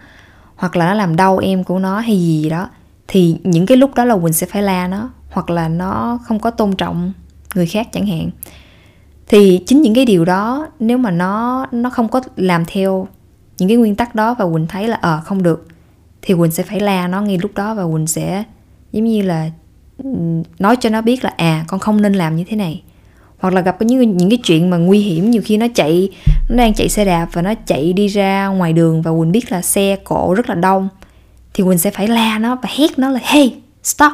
hoặc 0.55 0.75
là 0.75 0.85
nó 0.85 0.93
làm 0.93 1.15
đau 1.15 1.37
em 1.37 1.63
của 1.63 1.79
nó 1.79 1.99
hay 1.99 2.17
gì 2.17 2.49
đó 2.49 2.69
thì 3.07 3.37
những 3.43 3.65
cái 3.65 3.77
lúc 3.77 3.95
đó 3.95 4.05
là 4.05 4.17
quỳnh 4.17 4.33
sẽ 4.33 4.47
phải 4.47 4.63
la 4.63 4.87
nó 4.87 5.09
hoặc 5.29 5.49
là 5.49 5.67
nó 5.67 6.19
không 6.23 6.39
có 6.39 6.51
tôn 6.51 6.75
trọng 6.75 7.13
người 7.55 7.65
khác 7.65 7.87
chẳng 7.91 8.05
hạn. 8.05 8.29
Thì 9.27 9.63
chính 9.67 9.81
những 9.81 9.93
cái 9.93 10.05
điều 10.05 10.25
đó 10.25 10.67
nếu 10.79 10.97
mà 10.97 11.11
nó 11.11 11.65
nó 11.71 11.89
không 11.89 12.07
có 12.07 12.21
làm 12.35 12.63
theo 12.67 13.07
những 13.57 13.69
cái 13.69 13.77
nguyên 13.77 13.95
tắc 13.95 14.15
đó 14.15 14.35
và 14.39 14.45
quỳnh 14.53 14.67
thấy 14.67 14.87
là 14.87 14.97
ờ 15.01 15.17
à, 15.17 15.21
không 15.21 15.43
được. 15.43 15.67
Thì 16.21 16.33
quỳnh 16.33 16.51
sẽ 16.51 16.63
phải 16.63 16.79
la 16.79 17.07
nó 17.07 17.21
ngay 17.21 17.37
lúc 17.37 17.51
đó 17.55 17.73
và 17.73 17.83
quỳnh 17.93 18.07
sẽ 18.07 18.43
giống 18.91 19.05
như 19.05 19.21
là 19.21 19.49
nói 20.59 20.75
cho 20.79 20.89
nó 20.89 21.01
biết 21.01 21.23
là 21.23 21.33
à 21.37 21.65
con 21.67 21.79
không 21.79 22.01
nên 22.01 22.13
làm 22.13 22.35
như 22.35 22.43
thế 22.47 22.55
này. 22.57 22.83
Hoặc 23.39 23.53
là 23.53 23.61
gặp 23.61 23.81
những 23.81 24.17
những 24.17 24.29
cái 24.29 24.37
chuyện 24.43 24.69
mà 24.69 24.77
nguy 24.77 24.99
hiểm 24.99 25.31
nhiều 25.31 25.41
khi 25.45 25.57
nó 25.57 25.67
chạy 25.75 26.09
nó 26.49 26.57
đang 26.57 26.73
chạy 26.73 26.89
xe 26.89 27.05
đạp 27.05 27.27
và 27.33 27.41
nó 27.41 27.53
chạy 27.53 27.93
đi 27.93 28.07
ra 28.07 28.47
ngoài 28.47 28.73
đường 28.73 29.01
và 29.01 29.11
quỳnh 29.11 29.31
biết 29.31 29.51
là 29.51 29.61
xe 29.61 29.95
cộ 30.03 30.33
rất 30.33 30.49
là 30.49 30.55
đông 30.55 30.89
thì 31.53 31.63
quỳnh 31.63 31.77
sẽ 31.77 31.91
phải 31.91 32.07
la 32.07 32.39
nó 32.39 32.55
và 32.55 32.69
hét 32.77 32.99
nó 32.99 33.09
là 33.09 33.19
hey 33.23 33.55
stop. 33.83 34.11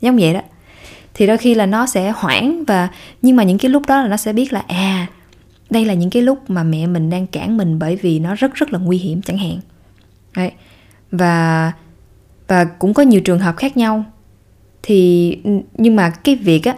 Giống 0.00 0.16
vậy 0.16 0.34
đó. 0.34 0.40
Thì 1.14 1.26
đôi 1.26 1.38
khi 1.38 1.54
là 1.54 1.66
nó 1.66 1.86
sẽ 1.86 2.12
hoảng 2.16 2.64
và 2.64 2.88
nhưng 3.22 3.36
mà 3.36 3.42
những 3.42 3.58
cái 3.58 3.70
lúc 3.70 3.82
đó 3.86 4.02
là 4.02 4.08
nó 4.08 4.16
sẽ 4.16 4.32
biết 4.32 4.52
là 4.52 4.62
à 4.68 5.06
đây 5.72 5.84
là 5.84 5.94
những 5.94 6.10
cái 6.10 6.22
lúc 6.22 6.50
mà 6.50 6.62
mẹ 6.62 6.86
mình 6.86 7.10
đang 7.10 7.26
cản 7.26 7.56
mình 7.56 7.78
bởi 7.78 7.96
vì 7.96 8.18
nó 8.18 8.34
rất 8.34 8.54
rất 8.54 8.72
là 8.72 8.78
nguy 8.78 8.98
hiểm 8.98 9.22
chẳng 9.22 9.38
hạn. 9.38 9.60
Đấy. 10.36 10.52
và 11.10 11.72
và 12.48 12.64
cũng 12.64 12.94
có 12.94 13.02
nhiều 13.02 13.20
trường 13.20 13.38
hợp 13.38 13.56
khác 13.56 13.76
nhau. 13.76 14.04
Thì 14.82 15.38
nhưng 15.74 15.96
mà 15.96 16.10
cái 16.10 16.36
việc 16.36 16.64
á, 16.64 16.76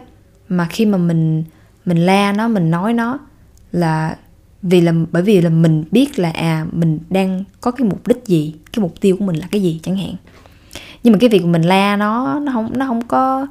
mà 0.48 0.66
khi 0.70 0.86
mà 0.86 0.98
mình 0.98 1.44
mình 1.84 1.98
la 1.98 2.32
nó, 2.32 2.48
mình 2.48 2.70
nói 2.70 2.92
nó 2.92 3.18
là 3.72 4.16
vì 4.62 4.80
là, 4.80 4.92
bởi 5.12 5.22
vì 5.22 5.40
là 5.40 5.50
mình 5.50 5.84
biết 5.90 6.18
là 6.18 6.30
à 6.30 6.66
mình 6.72 6.98
đang 7.10 7.44
có 7.60 7.70
cái 7.70 7.88
mục 7.88 8.06
đích 8.06 8.26
gì, 8.26 8.54
cái 8.72 8.82
mục 8.82 9.00
tiêu 9.00 9.16
của 9.16 9.24
mình 9.24 9.36
là 9.36 9.46
cái 9.50 9.62
gì 9.62 9.80
chẳng 9.82 9.96
hạn. 9.96 10.14
Nhưng 11.02 11.12
mà 11.12 11.18
cái 11.18 11.28
việc 11.28 11.44
mình 11.44 11.62
la 11.62 11.96
nó 11.96 12.40
nó 12.40 12.52
không 12.52 12.78
nó 12.78 12.86
không 12.86 13.08
có, 13.08 13.46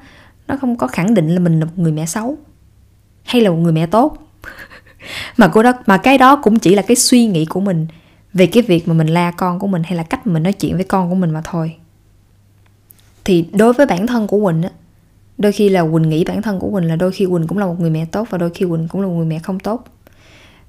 nó 0.48 0.58
không 0.62 0.78
có 0.78 0.88
khẳng 0.88 1.14
định 1.14 1.30
là 1.30 1.40
mình 1.40 1.60
là 1.60 1.66
một 1.66 1.72
người 1.78 1.92
mẹ 1.92 2.06
xấu 2.06 2.38
hay 3.24 3.42
là 3.42 3.50
một 3.50 3.58
người 3.58 3.74
mẹ 3.74 3.86
tốt 3.86 4.18
mà 5.38 5.48
cô 5.48 5.64
đó, 5.64 5.74
mà 5.86 5.98
cái 5.98 6.18
đó 6.18 6.36
cũng 6.36 6.60
chỉ 6.60 6.76
là 6.76 6.82
cái 6.82 6.96
suy 6.96 7.26
nghĩ 7.26 7.46
của 7.46 7.60
mình 7.60 7.88
về 8.34 8.46
cái 8.48 8.64
việc 8.64 8.88
mà 8.88 8.94
mình 8.94 9.08
la 9.08 9.32
con 9.32 9.60
của 9.60 9.68
mình 9.68 9.84
hay 9.84 9.98
là 9.98 10.04
cách 10.04 10.28
mình 10.28 10.44
nói 10.44 10.54
chuyện 10.54 10.76
với 10.76 10.84
con 10.84 11.10
của 11.10 11.16
mình 11.16 11.32
mà 11.32 11.42
thôi. 11.44 11.76
Thì 13.26 13.46
đối 13.54 13.74
với 13.74 13.86
bản 13.86 14.08
thân 14.08 14.28
của 14.28 14.46
quỳnh 14.46 14.64
á, 14.64 14.70
đôi 15.38 15.52
khi 15.52 15.70
là 15.70 15.82
quỳnh 15.82 16.10
nghĩ 16.10 16.24
bản 16.24 16.42
thân 16.42 16.60
của 16.60 16.72
quỳnh 16.72 16.88
là 16.88 16.96
đôi 16.96 17.12
khi 17.12 17.26
quỳnh 17.26 17.48
cũng 17.48 17.58
là 17.58 17.66
một 17.66 17.80
người 17.80 17.90
mẹ 17.90 18.06
tốt 18.06 18.28
và 18.30 18.38
đôi 18.38 18.50
khi 18.50 18.66
quỳnh 18.66 18.88
cũng 18.88 19.02
là 19.02 19.08
một 19.08 19.14
người 19.14 19.26
mẹ 19.26 19.40
không 19.40 19.60
tốt. 19.60 19.86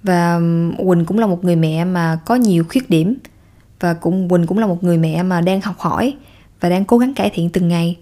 Và 0.03 0.41
quỳnh 0.87 1.05
cũng 1.07 1.19
là 1.19 1.27
một 1.27 1.45
người 1.45 1.57
mẹ 1.57 1.85
mà 1.85 2.19
có 2.27 2.35
nhiều 2.35 2.65
khuyết 2.69 2.91
điểm 2.91 3.17
và 3.81 3.95
cũng, 3.95 4.29
quỳnh 4.29 4.47
cũng 4.47 4.59
là 4.59 4.67
một 4.67 4.85
người 4.85 4.99
mẹ 4.99 5.23
mà 5.23 5.41
đang 5.41 5.61
học 5.61 5.79
hỏi 5.79 6.15
và 6.61 6.69
đang 6.69 6.85
cố 6.85 6.99
gắng 6.99 7.15
cải 7.15 7.31
thiện 7.31 7.51
từng 7.51 7.69
ngày. 7.69 7.97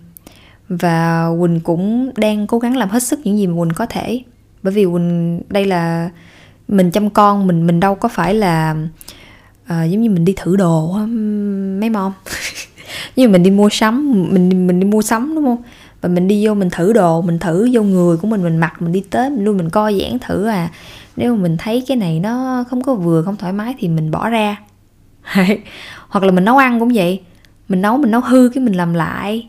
Và 0.69 1.29
quỳnh 1.41 1.61
cũng 1.61 2.11
đang 2.17 2.47
cố 2.47 2.59
gắng 2.59 2.77
làm 2.77 2.89
hết 2.89 3.03
sức 3.03 3.21
những 3.25 3.39
gì 3.39 3.47
mà 3.47 3.63
quỳnh 3.63 3.75
có 3.75 3.87
thể 3.87 4.23
bởi 4.63 4.73
vì 4.73 4.87
mình 4.87 5.41
đây 5.49 5.65
là 5.65 6.11
mình 6.69 6.91
chăm 6.91 7.11
con 7.11 7.47
mình 7.47 7.67
mình 7.67 7.81
đâu 7.81 7.95
có 7.95 8.09
phải 8.09 8.35
là 8.35 8.77
uh, 9.65 9.91
giống 9.91 10.03
như 10.03 10.11
mình 10.11 10.25
đi 10.25 10.35
thử 10.37 10.57
đồ 10.57 10.93
mấy 11.81 11.91
mom 11.91 12.13
như 13.17 13.29
mình 13.29 13.43
đi 13.43 13.51
mua 13.51 13.69
sắm 13.69 14.13
mình 14.33 14.67
mình 14.67 14.81
đi 14.81 14.87
mua 14.87 15.03
sắm 15.03 15.35
đúng 15.35 15.45
không? 15.45 15.63
Và 16.01 16.09
mình 16.09 16.29
đi 16.29 16.47
vô 16.47 16.55
mình 16.55 16.71
thử 16.71 16.93
đồ 16.93 17.23
mình 17.23 17.39
thử 17.39 17.69
vô 17.73 17.83
người 17.83 18.17
của 18.17 18.29
mình 18.29 18.43
mình 18.43 18.57
mặc 18.57 18.83
mình 18.83 18.93
đi 18.93 19.05
tới 19.11 19.31
mình 19.31 19.45
luôn 19.45 19.57
mình 19.57 19.71
coi 19.71 20.01
giảng 20.01 20.19
thử 20.19 20.47
à. 20.47 20.71
Nếu 21.17 21.35
mà 21.35 21.43
mình 21.43 21.57
thấy 21.57 21.85
cái 21.89 21.97
này 21.97 22.21
nó 22.21 22.65
không 22.71 22.83
có 22.83 22.95
vừa 22.95 23.23
không 23.23 23.37
thoải 23.37 23.53
mái 23.53 23.75
thì 23.79 23.89
mình 23.89 24.11
bỏ 24.11 24.29
ra. 24.29 24.57
Hoặc 26.09 26.25
là 26.25 26.33
mình 26.33 26.45
nấu 26.45 26.57
ăn 26.57 26.81
cũng 26.81 26.93
vậy. 26.95 27.21
Mình 27.69 27.83
nấu 27.83 27.97
mình 27.97 28.11
nấu 28.11 28.21
hư 28.21 28.51
cái 28.55 28.65
mình 28.65 28.75
làm 28.75 28.95
lại. 28.95 29.49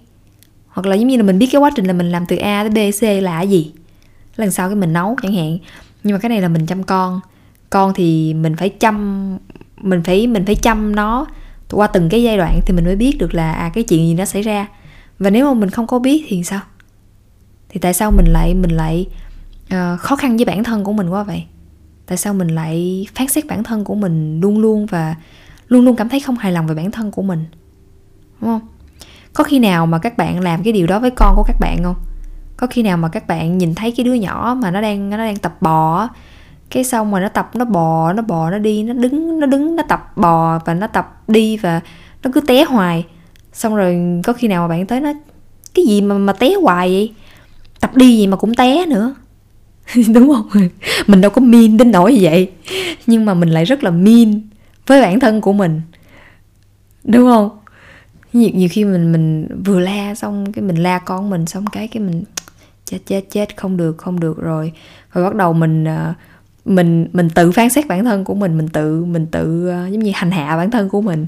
Hoặc 0.68 0.86
là 0.86 0.96
giống 0.96 1.08
như 1.08 1.18
là 1.18 1.24
mình 1.24 1.40
biết 1.40 1.50
cái 1.52 1.62
quá 1.62 1.70
trình 1.76 1.86
là 1.86 1.94
mình 1.94 2.12
làm 2.12 2.26
từ 2.26 2.36
a 2.36 2.64
tới 2.64 2.92
b 2.92 2.96
c 3.00 3.24
là 3.24 3.42
gì 3.42 3.72
lần 4.36 4.52
sau 4.52 4.70
cái 4.70 4.76
mình 4.76 4.94
nấu 4.94 5.16
chẳng 5.22 5.34
hạn. 5.34 5.58
Nhưng 6.04 6.14
mà 6.14 6.20
cái 6.20 6.30
này 6.30 6.42
là 6.42 6.48
mình 6.48 6.66
chăm 6.66 6.84
con. 6.84 7.20
Con 7.70 7.94
thì 7.96 8.34
mình 8.34 8.56
phải 8.56 8.70
chăm 8.70 9.38
mình 9.78 10.04
phải 10.04 10.28
mình 10.28 10.46
phải 10.46 10.56
chăm 10.56 10.96
nó 10.96 11.26
qua 11.72 11.88
từng 11.88 12.10
cái 12.10 12.24
giai 12.24 12.38
đoạn 12.38 12.60
thì 12.66 12.74
mình 12.74 12.86
mới 12.86 12.96
biết 12.96 13.18
được 13.20 13.34
là 13.34 13.52
à 13.52 13.72
cái 13.74 13.84
chuyện 13.84 14.08
gì 14.08 14.14
nó 14.14 14.26
xảy 14.26 14.42
ra. 14.42 14.68
Và 15.20 15.30
nếu 15.30 15.46
mà 15.46 15.60
mình 15.60 15.70
không 15.70 15.88
có 15.88 16.00
biết 16.00 16.26
thì 16.28 16.44
sao? 16.44 16.62
Thì 17.70 17.80
tại 17.80 17.94
sao 17.94 18.12
mình 18.12 18.26
lại 18.28 18.54
mình 18.54 18.72
lại 18.72 19.08
uh, 19.74 20.00
khó 20.00 20.16
khăn 20.16 20.36
với 20.36 20.46
bản 20.46 20.64
thân 20.64 20.84
của 20.84 20.94
mình 20.94 21.10
quá 21.10 21.24
vậy? 21.24 21.44
Tại 22.06 22.18
sao 22.18 22.34
mình 22.34 22.48
lại 22.48 23.08
phán 23.16 23.28
xét 23.28 23.48
bản 23.48 23.64
thân 23.64 23.84
của 23.84 23.96
mình 23.96 24.42
luôn 24.42 24.60
luôn 24.60 24.86
và 24.86 25.16
luôn 25.68 25.86
luôn 25.86 25.96
cảm 25.96 26.10
thấy 26.10 26.20
không 26.20 26.36
hài 26.36 26.52
lòng 26.52 26.68
về 26.68 26.76
bản 26.76 26.92
thân 26.92 27.12
của 27.12 27.22
mình? 27.22 27.46
Đúng 28.42 28.50
không? 28.50 28.68
Có 29.34 29.44
khi 29.44 29.60
nào 29.60 29.86
mà 29.86 29.98
các 30.00 30.18
bạn 30.18 30.40
làm 30.40 30.64
cái 30.64 30.74
điều 30.74 30.88
đó 30.88 31.00
với 31.00 31.12
con 31.12 31.36
của 31.36 31.44
các 31.48 31.56
bạn 31.60 31.84
không? 31.84 31.96
Có 32.64 32.68
khi 32.68 32.84
nào 32.84 32.98
mà 32.98 33.10
các 33.10 33.28
bạn 33.28 33.58
nhìn 33.58 33.76
thấy 33.76 33.92
cái 33.92 34.04
đứa 34.04 34.14
nhỏ 34.14 34.58
mà 34.62 34.72
nó 34.72 34.82
đang 34.82 35.10
nó 35.10 35.18
đang 35.18 35.36
tập 35.36 35.62
bò 35.62 36.10
cái 36.70 36.84
xong 36.84 37.12
mà 37.12 37.20
nó 37.20 37.30
tập 37.30 37.52
nó 37.54 37.66
bò 37.66 38.14
nó 38.14 38.22
bò 38.22 38.50
nó 38.50 38.58
đi 38.58 38.84
nó 38.84 38.94
đứng 38.94 39.40
nó 39.40 39.48
đứng 39.48 39.76
nó 39.76 39.84
tập 39.90 40.18
bò 40.18 40.60
và 40.66 40.74
nó 40.74 40.88
tập 40.88 41.24
đi 41.28 41.58
và 41.58 41.82
nó 42.24 42.30
cứ 42.34 42.42
té 42.42 42.64
hoài. 42.64 43.06
Xong 43.54 43.76
rồi 43.76 44.22
có 44.24 44.34
khi 44.34 44.48
nào 44.48 44.62
mà 44.62 44.68
bạn 44.68 44.86
tới 44.86 45.00
nó 45.00 45.14
cái 45.74 45.86
gì 45.86 46.02
mà 46.02 46.18
mà 46.18 46.34
té 46.34 46.54
hoài 46.62 46.90
vậy? 46.90 47.14
Tập 47.80 47.96
đi 47.96 48.18
gì 48.18 48.28
mà 48.28 48.38
cũng 48.38 48.54
té 48.54 48.86
nữa. 48.86 49.16
Đúng 50.14 50.34
không? 50.34 50.50
Mình 51.08 51.22
đâu 51.22 51.32
có 51.32 51.42
min 51.42 51.78
đến 51.78 51.92
nỗi 51.92 52.14
như 52.14 52.20
vậy. 52.22 52.52
Nhưng 53.08 53.26
mà 53.26 53.34
mình 53.34 53.50
lại 53.50 53.66
rất 53.66 53.84
là 53.84 53.92
min 53.92 54.42
với 54.88 55.02
bản 55.02 55.20
thân 55.20 55.42
của 55.42 55.54
mình. 55.54 55.82
Đúng 57.04 57.26
không? 57.26 57.50
Nhiều, 58.34 58.50
nhiều 58.54 58.70
khi 58.72 58.86
mình 58.86 59.12
mình 59.12 59.48
vừa 59.66 59.80
la 59.80 60.16
xong 60.16 60.52
cái 60.52 60.64
mình 60.64 60.76
la 60.76 61.00
con 61.00 61.30
mình 61.30 61.46
xong 61.46 61.66
cái 61.72 61.88
cái 61.88 62.04
mình 62.04 62.24
chết 62.86 63.00
chết 63.06 63.24
chết 63.30 63.58
không 63.58 63.78
được 63.78 63.98
không 63.98 64.20
được 64.20 64.38
rồi. 64.38 64.74
Rồi 65.14 65.24
bắt 65.24 65.36
đầu 65.36 65.54
mình 65.54 65.88
à, 65.88 66.14
mình 66.66 67.08
mình 67.14 67.30
tự 67.30 67.52
phán 67.52 67.70
xét 67.70 67.88
bản 67.88 68.06
thân 68.06 68.24
của 68.24 68.36
mình 68.36 68.58
mình 68.58 68.68
tự 68.68 69.06
mình 69.06 69.26
tự 69.26 69.70
à, 69.70 69.88
giống 69.88 70.04
như 70.04 70.12
hành 70.16 70.32
hạ 70.32 70.58
bản 70.58 70.72
thân 70.72 70.90
của 70.90 71.02
mình. 71.02 71.26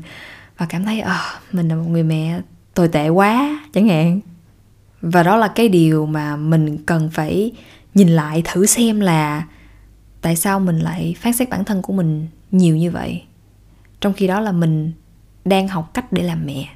Và 0.58 0.66
cảm 0.66 0.86
thấy 0.86 1.02
ờ 1.02 1.14
oh, 1.14 1.54
mình 1.54 1.68
là 1.68 1.76
một 1.76 1.88
người 1.88 2.04
mẹ 2.04 2.42
tồi 2.74 2.88
tệ 2.88 3.10
quá 3.10 3.64
chẳng 3.74 3.88
hạn. 3.88 4.20
Và 5.02 5.24
đó 5.24 5.38
là 5.38 5.48
cái 5.48 5.70
điều 5.70 6.06
mà 6.06 6.36
mình 6.36 6.78
cần 6.86 7.10
phải 7.10 7.52
nhìn 7.94 8.08
lại 8.08 8.42
thử 8.46 8.66
xem 8.66 9.00
là 9.00 9.48
tại 10.22 10.36
sao 10.36 10.60
mình 10.60 10.80
lại 10.80 11.16
phán 11.20 11.34
xét 11.34 11.50
bản 11.50 11.66
thân 11.66 11.82
của 11.82 11.94
mình 11.94 12.28
nhiều 12.52 12.76
như 12.76 12.92
vậy. 12.92 13.24
Trong 14.02 14.14
khi 14.14 14.28
đó 14.28 14.40
là 14.40 14.52
mình 14.52 14.92
đang 15.46 15.68
học 15.68 15.92
cách 15.94 16.12
để 16.12 16.24
làm 16.24 16.46
mẹ. 16.46 16.70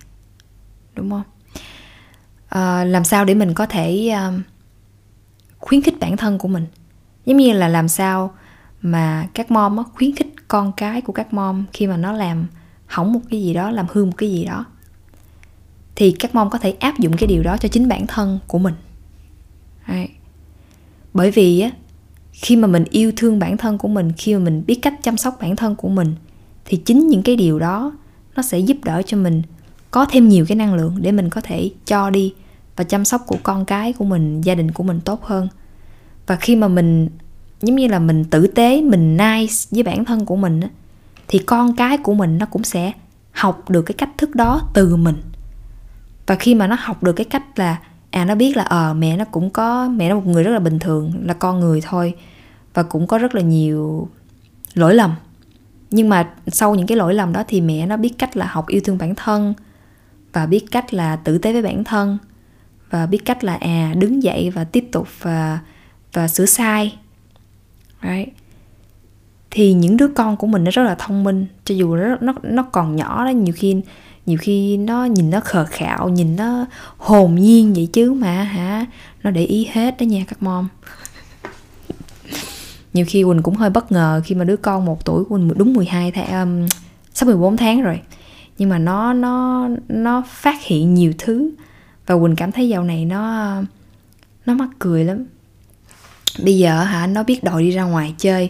Đúng 0.95 1.09
không? 1.09 1.24
À, 2.50 2.83
làm 2.83 3.03
sao 3.03 3.25
để 3.25 3.33
mình 3.33 3.53
có 3.53 3.65
thể 3.65 4.15
uh, 4.27 4.41
khuyến 5.60 5.82
khích 5.82 6.00
bản 6.00 6.18
thân 6.18 6.38
của 6.38 6.48
mình. 6.48 6.66
Giống 7.25 7.38
như 7.38 7.54
là 7.54 7.68
làm 7.68 7.88
sao 7.88 8.34
mà 8.82 9.28
các 9.34 9.51
mom 9.51 9.78
á, 9.78 9.84
khuyến 9.94 10.16
khích 10.16 10.34
con 10.48 10.72
cái 10.78 11.01
của 11.01 11.13
các 11.13 11.34
mom 11.34 11.66
khi 11.74 11.88
mà 11.88 11.98
nó 11.98 12.12
làm 12.12 12.48
hỏng 12.86 13.13
một 13.13 13.20
cái 13.30 13.42
gì 13.42 13.54
đó 13.54 13.72
làm 13.72 13.86
hư 13.92 14.06
một 14.06 14.18
cái 14.18 14.32
gì 14.32 14.46
đó. 14.46 14.66
Thì 15.96 16.12
các 16.12 16.36
mom 16.36 16.50
có 16.50 16.58
thể 16.58 16.72
áp 16.80 17.00
dụng 17.00 17.18
cái 17.18 17.28
điều 17.28 17.44
đó 17.44 17.58
cho 17.58 17.70
chính 17.70 17.88
bản 17.88 18.08
thân 18.08 18.39
của 18.48 18.60
mình. 18.60 18.74
Đấy. 19.88 20.10
bởi 21.13 21.32
vì 21.32 21.60
á 21.60 21.72
khi 22.32 22.56
mà 22.56 22.68
mình 22.68 22.84
yêu 22.89 23.12
thương 23.16 23.39
bản 23.39 23.58
thân 23.58 23.78
của 23.78 23.88
mình 23.88 24.12
khi 24.18 24.34
mà 24.34 24.39
mình 24.39 24.63
biết 24.68 24.80
cách 24.82 24.94
chăm 25.04 25.18
sóc 25.18 25.38
bản 25.42 25.56
thân 25.56 25.75
của 25.75 25.89
mình 25.89 26.16
thì 26.66 26.78
chính 26.78 27.08
những 27.08 27.24
cái 27.24 27.36
điều 27.36 27.60
đó 27.60 27.92
nó 28.36 28.42
sẽ 28.42 28.60
giúp 28.60 28.78
đỡ 28.84 29.01
cho 29.06 29.18
mình 29.18 29.42
có 29.92 30.06
thêm 30.06 30.30
nhiều 30.30 30.46
cái 30.48 30.56
năng 30.56 30.74
lượng 30.74 30.96
để 31.01 31.12
mình 31.12 31.30
có 31.30 31.42
thể 31.42 31.72
cho 31.86 32.10
đi 32.10 32.34
và 32.79 32.86
chăm 32.86 33.05
sóc 33.05 33.24
của 33.27 33.38
con 33.43 33.65
cái 33.65 33.93
của 33.93 34.05
mình 34.05 34.41
gia 34.41 34.55
đình 34.55 34.71
của 34.71 34.83
mình 34.83 35.01
tốt 35.01 35.24
hơn. 35.24 35.48
Và 36.27 36.36
khi 36.36 36.55
mà 36.55 36.67
mình 36.67 37.09
giống 37.62 37.75
như 37.75 37.88
là 37.88 38.00
mình 38.00 38.25
tử 38.25 38.48
tế 38.48 38.81
mình 38.81 39.17
nice 39.17 39.53
với 39.71 39.83
bản 39.83 40.05
thân 40.05 40.25
của 40.25 40.36
mình 40.36 40.62
thì 41.27 41.39
con 41.39 41.75
cái 41.75 41.98
của 41.98 42.13
mình 42.13 42.38
nó 42.38 42.45
cũng 42.45 42.63
sẽ 42.63 42.91
học 43.31 43.69
được 43.69 43.81
cái 43.81 43.93
cách 43.98 44.09
thức 44.17 44.36
đó 44.36 44.62
từ 44.74 44.95
mình. 44.95 45.15
Và 46.27 46.36
khi 46.36 46.55
mà 46.55 46.67
nó 46.67 46.77
học 46.79 47.03
được 47.03 47.13
cái 47.13 47.25
cách 47.25 47.59
là 47.59 47.79
à 48.12 48.25
nó 48.25 48.36
biết 48.36 48.57
là 48.57 48.63
ờ 48.63 48.91
à, 48.91 48.93
mẹ 48.93 49.17
nó 49.17 49.25
cũng 49.25 49.50
có 49.50 49.88
mẹ 49.88 50.09
nó 50.09 50.15
một 50.15 50.25
người 50.25 50.43
rất 50.43 50.51
là 50.51 50.59
bình 50.59 50.79
thường 50.79 51.13
là 51.25 51.33
con 51.33 51.59
người 51.59 51.81
thôi 51.81 52.13
và 52.74 52.83
cũng 52.83 53.07
có 53.07 53.17
rất 53.17 53.36
là 53.36 53.41
nhiều 53.41 54.07
lỗi 54.74 54.95
lầm. 54.95 55.15
Nhưng 55.91 56.09
mà 56.09 56.29
sau 56.48 56.75
những 56.75 56.88
cái 56.88 56.98
lỗi 56.98 57.13
lầm 57.13 57.33
đó 57.33 57.43
thì 57.48 57.62
mẹ 57.62 57.86
nó 57.86 57.98
biết 57.98 58.13
cách 58.17 58.38
là 58.38 58.45
học 58.45 58.67
yêu 58.67 58.81
thương 58.83 58.98
bản 58.98 59.15
thân 59.15 59.53
và 60.33 60.45
biết 60.45 60.65
cách 60.71 60.93
là 60.93 61.15
tử 61.15 61.38
tế 61.38 61.53
với 61.53 61.62
bản 61.62 61.83
thân 61.83 62.17
và 62.89 63.05
biết 63.05 63.25
cách 63.25 63.43
là 63.43 63.55
à 63.55 63.93
đứng 63.98 64.24
dậy 64.24 64.50
và 64.50 64.63
tiếp 64.63 64.86
tục 64.91 65.08
và 65.22 65.60
và 66.13 66.27
sửa 66.27 66.46
sai. 66.46 66.98
Right. 68.03 68.29
Thì 69.51 69.74
những 69.74 69.98
đứa 69.98 70.08
con 70.08 70.38
của 70.38 70.48
mình 70.48 70.63
nó 70.63 70.72
rất 70.72 70.84
là 70.84 70.96
thông 70.96 71.24
minh. 71.24 71.46
Cho 71.65 71.75
dù 71.75 71.96
nó 71.96 72.17
nó 72.22 72.34
nó 72.43 72.63
còn 72.63 72.96
nhỏ 72.96 73.25
đó 73.25 73.29
nhiều 73.29 73.53
khi 73.58 73.75
nhiều 74.25 74.38
khi 74.41 74.77
nó 74.77 75.05
nhìn 75.05 75.29
nó 75.29 75.39
khờ 75.39 75.65
khạo 75.65 76.10
nhìn 76.10 76.36
nó 76.36 76.65
hồn 76.98 77.36
nhiên 77.36 77.74
vậy 77.74 77.89
chứ 77.93 78.13
mà 78.13 78.43
hả? 78.43 78.86
Nó 79.24 79.31
để 79.31 79.43
ý 79.43 79.67
hết 79.72 79.96
đó 80.00 80.03
nha 80.03 80.24
các 80.27 80.43
mom. 80.43 80.67
Nhiều 82.93 83.05
khi 83.08 83.24
Quỳnh 83.24 83.43
cũng 83.43 83.55
hơi 83.55 83.69
bất 83.69 83.91
ngờ 83.91 84.22
khi 84.25 84.36
mà 84.36 84.43
đứa 84.43 84.58
con 84.58 84.86
một 84.86 85.05
tuổi 85.05 85.24
của 85.24 85.36
Quỳnh 85.36 85.51
đúng 85.58 85.74
12 85.74 86.12
tháng 86.12 86.62
um, 86.62 86.67
sắp 87.13 87.25
14 87.25 87.58
tháng 87.58 87.81
rồi. 87.81 88.01
Nhưng 88.58 88.69
mà 88.69 88.77
nó 88.77 89.13
nó 89.13 89.67
nó 89.88 90.24
phát 90.27 90.63
hiện 90.63 90.93
nhiều 90.93 91.13
thứ 91.17 91.51
và 92.10 92.18
Quỳnh 92.18 92.36
cảm 92.36 92.51
thấy 92.51 92.70
dạo 92.70 92.84
này 92.84 93.06
nó 93.06 93.54
nó 94.46 94.54
mắc 94.54 94.70
cười 94.80 95.04
lắm. 95.04 95.25
Bây 96.44 96.58
giờ 96.58 96.84
hả 96.84 97.08
nó 97.08 97.24
biết 97.24 97.44
đòi 97.44 97.63
đi 97.63 97.72
ra 97.72 97.84
ngoài 97.84 98.13
chơi. 98.18 98.50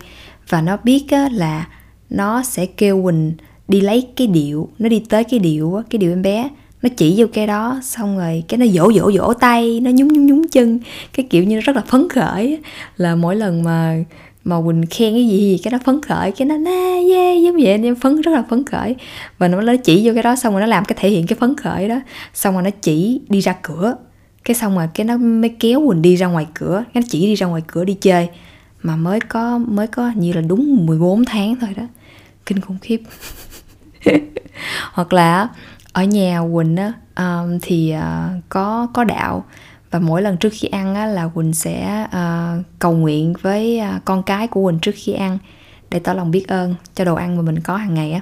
Và 0.49 0.61
nó 0.61 0.77
biết 0.83 1.05
á, 1.11 1.29
là 1.31 1.67
nó 2.09 2.43
sẽ 2.43 2.65
kêu 2.65 3.03
Quỳnh 3.03 3.33
đi 3.67 3.81
lấy 3.81 4.07
cái 4.15 4.27
điệu 4.27 4.69
nó 4.79 4.89
đi 4.89 5.03
tới 5.09 5.23
cái 5.23 5.39
điệu 5.39 5.81
cái 5.89 5.99
điệu 5.99 6.11
em 6.11 6.21
bé. 6.21 6.49
Nó 6.81 6.89
chỉ 6.97 7.15
vô 7.17 7.25
cái 7.33 7.47
đó 7.47 7.79
xong 7.83 8.17
rồi 8.17 8.43
cái 8.47 8.57
nó 8.57 8.65
dỗ 8.65 8.91
dỗ 8.93 9.11
dỗ 9.11 9.33
tay 9.33 9.79
nó 9.79 9.91
nhúng 9.91 10.13
nhúng 10.13 10.25
nhúng 10.25 10.47
chân. 10.47 10.79
Cái 11.13 11.27
kiểu 11.29 11.43
như 11.43 11.55
nó 11.55 11.61
rất 11.61 11.75
là 11.75 11.81
phấn 11.87 12.09
khởi 12.09 12.59
là 12.97 13.15
mỗi 13.15 13.35
lần 13.35 13.63
mà 13.63 14.03
mà 14.43 14.61
quỳnh 14.65 14.85
khen 14.89 15.13
cái 15.13 15.27
gì 15.27 15.59
cái 15.63 15.71
nó 15.71 15.77
phấn 15.85 16.01
khởi 16.01 16.31
cái 16.31 16.45
nó 16.45 16.57
na 16.57 16.95
yeah 17.11 17.43
giống 17.43 17.55
vậy 17.55 17.65
em 17.65 17.95
phấn 17.95 18.21
rất 18.21 18.31
là 18.31 18.43
phấn 18.49 18.65
khởi. 18.65 18.95
Và 19.37 19.47
nó 19.47 19.61
nó 19.61 19.75
chỉ 19.83 20.07
vô 20.07 20.13
cái 20.13 20.23
đó 20.23 20.35
xong 20.35 20.53
rồi 20.53 20.61
nó 20.61 20.67
làm 20.67 20.85
cái 20.85 20.97
thể 20.99 21.09
hiện 21.09 21.27
cái 21.27 21.37
phấn 21.39 21.55
khởi 21.57 21.89
đó. 21.89 21.99
Xong 22.33 22.53
rồi 22.53 22.63
nó 22.63 22.69
chỉ 22.81 23.21
đi 23.29 23.39
ra 23.39 23.55
cửa. 23.61 23.95
Cái 24.43 24.55
xong 24.55 24.75
rồi 24.75 24.87
cái 24.93 25.05
nó 25.05 25.17
mới 25.17 25.55
kéo 25.59 25.87
quỳnh 25.87 26.01
đi 26.01 26.15
ra 26.15 26.27
ngoài 26.27 26.47
cửa. 26.53 26.83
Nó 26.93 27.01
chỉ 27.09 27.25
đi 27.25 27.35
ra 27.35 27.47
ngoài 27.47 27.61
cửa 27.67 27.85
đi 27.85 27.93
chơi. 27.93 28.29
Mà 28.83 28.95
mới 28.95 29.19
có 29.19 29.57
mới 29.57 29.87
có 29.87 30.11
như 30.15 30.33
là 30.33 30.41
đúng 30.41 30.85
14 30.85 31.25
tháng 31.25 31.55
thôi 31.55 31.69
đó. 31.77 31.83
Kinh 32.45 32.61
khủng 32.61 32.77
khiếp. 32.81 33.01
Hoặc 34.93 35.13
là 35.13 35.47
ở 35.93 36.03
nhà 36.03 36.41
quỳnh 36.53 36.75
á 36.75 36.93
um, 37.15 37.59
thì 37.61 37.93
uh, 37.97 38.43
có 38.49 38.87
có 38.93 39.03
đạo 39.03 39.45
và 39.91 39.99
mỗi 39.99 40.21
lần 40.21 40.37
trước 40.37 40.49
khi 40.53 40.67
ăn 40.67 40.95
á, 40.95 41.05
là 41.05 41.27
quỳnh 41.27 41.53
sẽ 41.53 42.05
uh, 42.05 42.65
cầu 42.79 42.93
nguyện 42.93 43.33
với 43.41 43.81
uh, 43.95 44.05
con 44.05 44.23
cái 44.23 44.47
của 44.47 44.69
quỳnh 44.69 44.79
trước 44.79 44.95
khi 44.95 45.13
ăn 45.13 45.37
để 45.89 45.99
tỏ 45.99 46.13
lòng 46.13 46.31
biết 46.31 46.47
ơn 46.47 46.75
cho 46.95 47.05
đồ 47.05 47.15
ăn 47.15 47.35
mà 47.35 47.41
mình 47.41 47.59
có 47.59 47.77
hàng 47.77 47.93
ngày 47.93 48.11
á. 48.11 48.21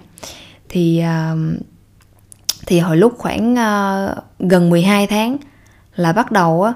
Thì 0.70 1.04
uh, 1.04 1.60
thì 2.66 2.80
hồi 2.80 2.98
lúc 2.98 3.14
khoảng 3.18 3.54
uh, 3.54 4.18
gần 4.40 4.70
12 4.70 5.08
tháng 5.08 5.38
là 5.96 6.14
bắt 6.14 6.32
đầu 6.32 6.64
á 6.64 6.74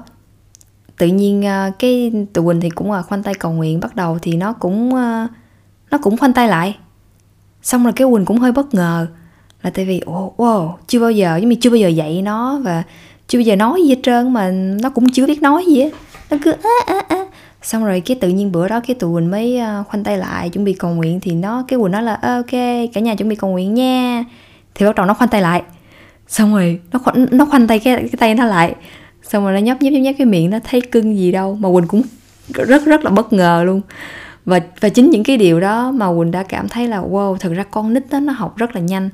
tự 0.98 1.08
nhiên 1.08 1.40
uh, 1.40 1.80
cái 1.80 2.12
tụi 2.34 2.46
quỳnh 2.46 2.62
thì 2.62 2.70
cũng 2.70 2.92
là 2.92 3.02
khoanh 3.02 3.24
tay 3.24 3.34
cầu 3.34 3.52
nguyện. 3.52 3.80
Bắt 3.80 3.96
đầu 3.96 4.20
thì 4.22 4.36
nó 4.36 4.54
cũng 4.54 4.90
uh, 4.90 5.32
nó 5.92 5.98
cũng 6.02 6.18
khoanh 6.18 6.34
tay 6.34 6.48
lại. 6.48 6.78
Xong 7.64 7.84
rồi 7.84 7.94
cái 7.94 8.08
quỳnh 8.08 8.26
cũng 8.26 8.38
hơi 8.38 8.52
bất 8.52 8.74
ngờ 8.74 9.08
là 9.62 9.70
tại 9.70 9.86
vì 9.86 10.02
oh, 10.10 10.38
wow 10.38 10.74
chưa 10.88 11.00
bao 11.00 11.12
giờ 11.12 11.38
giống 11.38 11.50
như 11.50 11.56
chưa 11.62 11.70
bao 11.70 11.78
giờ 11.78 11.88
dạy 11.88 12.22
nó 12.22 12.60
và 12.64 12.84
chưa 13.32 13.40
bao 13.40 13.44
giờ 13.44 13.56
nói 13.56 13.82
gì 13.84 13.90
hết 13.90 14.00
trơn 14.04 14.34
mà 14.34 14.52
nó 14.82 14.90
cũng 14.90 15.10
chưa 15.10 15.28
biết 15.28 15.42
nói 15.42 15.66
gì 15.66 15.82
á. 15.82 15.90
Nó 16.30 16.38
cứ 16.44 16.52
á 16.52 16.70
á 16.86 17.02
á. 17.10 17.26
Xong 17.62 17.86
rồi 17.86 18.02
cái 18.06 18.18
tự 18.22 18.30
nhiên 18.30 18.52
bữa 18.52 18.68
đó 18.68 18.80
cái 18.88 18.96
tụi 18.96 19.14
quỳnh 19.14 19.32
mới 19.32 19.58
ờ, 19.58 19.84
khoanh 19.88 20.04
tay 20.04 20.18
lại 20.18 20.50
chuẩn 20.50 20.66
bị 20.66 20.74
cầu 20.74 20.92
nguyện 20.92 21.20
thì 21.20 21.32
nó, 21.32 21.64
cái 21.68 21.80
quỳnh 21.80 21.92
nói 21.92 22.04
là 22.04 22.14
ok, 22.22 22.52
cả 22.94 23.02
nhà 23.02 23.16
chuẩn 23.16 23.30
bị 23.30 23.36
cầu 23.36 23.50
nguyện 23.50 23.74
nha. 23.74 24.26
Thì 24.76 24.86
bắt 24.86 24.96
đầu 24.96 25.06
nó 25.06 25.14
khoanh 25.14 25.30
tay 25.30 25.42
lại. 25.42 25.62
Xong 26.28 26.54
rồi 26.54 26.80
nó 26.92 27.00
khoanh 27.00 27.26
nó 27.32 27.46
khoanh 27.46 27.68
tay 27.68 27.80
cái 27.80 27.96
cái 27.96 28.10
tay 28.20 28.36
nó 28.36 28.46
lại. 28.46 28.76
Xong 29.24 29.44
rồi 29.44 29.54
nó 29.54 29.60
nhấp 29.60 29.82
nhấp 29.82 29.94
nhấp 29.94 30.02
nhấp 30.02 30.16
cái 30.18 30.28
miệng 30.28 30.50
nó 30.50 30.60
thấy 30.64 30.82
cưng 30.82 31.18
gì 31.18 31.32
đâu 31.32 31.58
mà 31.62 31.70
quỳnh 31.74 31.88
cũng 31.88 32.02
rất 32.50 32.86
rất 32.86 33.04
là 33.04 33.10
bất 33.10 33.34
ngờ 33.34 33.64
luôn. 33.66 33.82
Và 34.46 34.60
và 34.80 34.90
chính 34.90 35.10
những 35.10 35.24
cái 35.24 35.38
điều 35.38 35.60
đó 35.60 35.92
mà 35.92 36.08
quỳnh 36.18 36.32
đã 36.32 36.44
cảm 36.44 36.70
thấy 36.70 36.88
là, 36.88 37.02
wow, 37.02 37.38
thật 37.38 37.54
ra 37.56 37.64
con 37.64 37.94
nít 37.94 38.04
đó 38.10 38.20
nó 38.20 38.34
học 38.34 38.58
rất 38.58 38.76
là 38.76 38.82
nhanh 38.82 39.10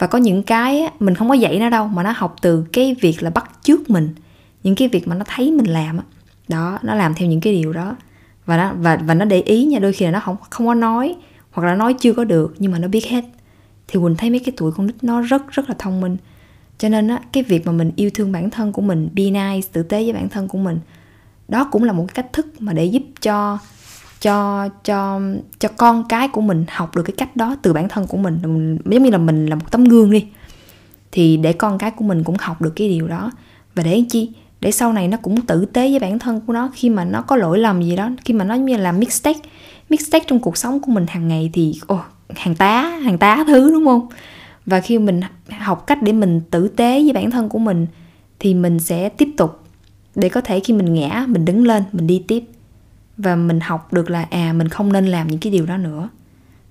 và 0.00 0.06
có 0.06 0.18
những 0.18 0.42
cái 0.42 0.90
mình 1.00 1.14
không 1.14 1.28
có 1.28 1.34
dạy 1.34 1.58
nó 1.58 1.70
đâu, 1.70 1.86
mà 1.86 2.02
nó 2.02 2.12
học 2.16 2.36
từ 2.42 2.64
cái 2.72 2.96
việc 3.00 3.22
là 3.22 3.30
bắt 3.30 3.50
chước 3.62 3.90
mình, 3.90 4.14
những 4.62 4.74
cái 4.74 4.88
việc 4.88 5.08
mà 5.08 5.16
nó 5.16 5.24
thấy 5.28 5.52
mình 5.52 5.66
làm 5.66 6.00
đó, 6.48 6.78
nó 6.82 6.94
làm 6.94 7.14
theo 7.14 7.28
những 7.28 7.40
cái 7.40 7.52
điều 7.52 7.72
đó. 7.72 7.96
Và 8.46 8.56
nó, 8.56 8.72
và 8.78 8.96
và 8.96 9.14
nó 9.14 9.24
để 9.24 9.40
ý 9.40 9.64
nha, 9.64 9.78
đôi 9.78 9.92
khi 9.92 10.04
là 10.04 10.10
nó 10.10 10.20
không 10.20 10.36
không 10.50 10.66
có 10.66 10.74
nói, 10.74 11.16
hoặc 11.50 11.66
là 11.66 11.74
nói 11.74 11.94
chưa 11.94 12.12
có 12.12 12.24
được, 12.24 12.54
nhưng 12.58 12.72
mà 12.72 12.78
nó 12.78 12.88
biết 12.88 13.06
hết. 13.06 13.24
Thì 13.88 14.00
quỳnh 14.00 14.16
thấy 14.16 14.30
mấy 14.30 14.38
cái 14.38 14.52
tuổi 14.56 14.72
con 14.72 14.86
nít 14.86 15.04
nó 15.04 15.20
rất 15.20 15.50
rất 15.50 15.68
là 15.68 15.74
thông 15.78 16.00
minh. 16.00 16.16
Cho 16.78 16.88
nên 16.88 17.08
á, 17.08 17.20
cái 17.32 17.42
việc 17.42 17.66
mà 17.66 17.72
mình 17.72 17.92
yêu 17.96 18.10
thương 18.14 18.32
bản 18.32 18.50
thân 18.50 18.72
của 18.72 18.82
mình, 18.82 19.08
be 19.14 19.24
nice, 19.24 19.68
tử 19.72 19.82
tế 19.82 20.04
với 20.04 20.12
bản 20.12 20.28
thân 20.28 20.48
của 20.48 20.58
mình, 20.58 20.78
đó 21.48 21.68
cũng 21.72 21.84
là 21.84 21.92
một 21.92 22.04
cái 22.08 22.14
cách 22.14 22.32
thức 22.32 22.46
mà 22.58 22.72
để 22.72 22.84
giúp 22.84 23.02
cho 23.22 23.58
cho 24.20 24.68
cho 24.84 25.20
cho 25.58 25.68
con 25.76 26.04
cái 26.08 26.28
của 26.28 26.40
mình 26.40 26.64
học 26.68 26.96
được 26.96 27.02
cái 27.02 27.14
cách 27.16 27.36
đó 27.36 27.56
từ 27.62 27.72
bản 27.72 27.88
thân 27.88 28.06
của 28.06 28.16
mình. 28.16 28.38
Giống 28.84 29.02
như 29.02 29.10
là 29.10 29.18
mình 29.18 29.46
là 29.46 29.54
một 29.54 29.70
tấm 29.70 29.84
gương 29.84 30.10
đi. 30.10 30.26
Thì 31.12 31.36
để 31.36 31.52
con 31.52 31.78
cái 31.78 31.90
của 31.90 32.04
mình 32.04 32.24
cũng 32.24 32.36
học 32.40 32.62
được 32.62 32.72
cái 32.76 32.88
điều 32.88 33.08
đó. 33.08 33.30
Và 33.74 33.82
để 33.82 34.04
chi? 34.08 34.32
Để 34.60 34.72
sau 34.72 34.92
này 34.92 35.08
nó 35.08 35.16
cũng 35.22 35.40
tử 35.40 35.64
tế 35.64 35.90
với 35.90 35.98
bản 35.98 36.18
thân 36.18 36.40
của 36.46 36.52
nó. 36.52 36.70
Khi 36.74 36.90
mà 36.90 37.04
nó 37.04 37.22
có 37.22 37.36
lỗi 37.36 37.58
lầm 37.58 37.82
gì 37.82 37.96
đó 37.96 38.10
khi 38.24 38.34
mà 38.34 38.44
nó 38.44 38.54
như 38.54 38.76
là 38.76 38.92
mistake 38.92 39.40
mistake 39.90 40.24
trong 40.28 40.40
cuộc 40.40 40.56
sống 40.56 40.80
của 40.80 40.92
mình 40.92 41.06
hàng 41.08 41.28
ngày 41.28 41.50
thì 41.52 41.80
oh, 41.92 42.00
hàng 42.28 42.54
tá 42.54 42.82
hàng 42.82 43.18
tá 43.18 43.44
thứ 43.46 43.72
đúng 43.72 43.84
không? 43.84 44.08
Và 44.66 44.80
khi 44.80 44.98
mình 44.98 45.20
học 45.58 45.86
cách 45.86 46.02
để 46.02 46.12
mình 46.12 46.40
tử 46.50 46.68
tế 46.68 47.02
với 47.02 47.12
bản 47.12 47.30
thân 47.30 47.48
của 47.48 47.58
mình 47.58 47.86
thì 48.38 48.54
mình 48.54 48.80
sẽ 48.80 49.08
tiếp 49.08 49.28
tục. 49.36 49.64
Để 50.14 50.28
có 50.28 50.40
thể 50.40 50.60
khi 50.60 50.74
mình 50.74 50.94
ngã 50.94 51.24
mình 51.28 51.44
đứng 51.44 51.66
lên 51.66 51.82
mình 51.92 52.06
đi 52.06 52.24
tiếp 52.28 52.44
và 53.22 53.36
mình 53.36 53.60
học 53.60 53.92
được 53.92 54.10
là 54.10 54.26
à 54.30 54.52
mình 54.52 54.68
không 54.68 54.92
nên 54.92 55.06
làm 55.06 55.28
những 55.28 55.40
cái 55.40 55.52
điều 55.52 55.66
đó 55.66 55.76
nữa. 55.76 56.08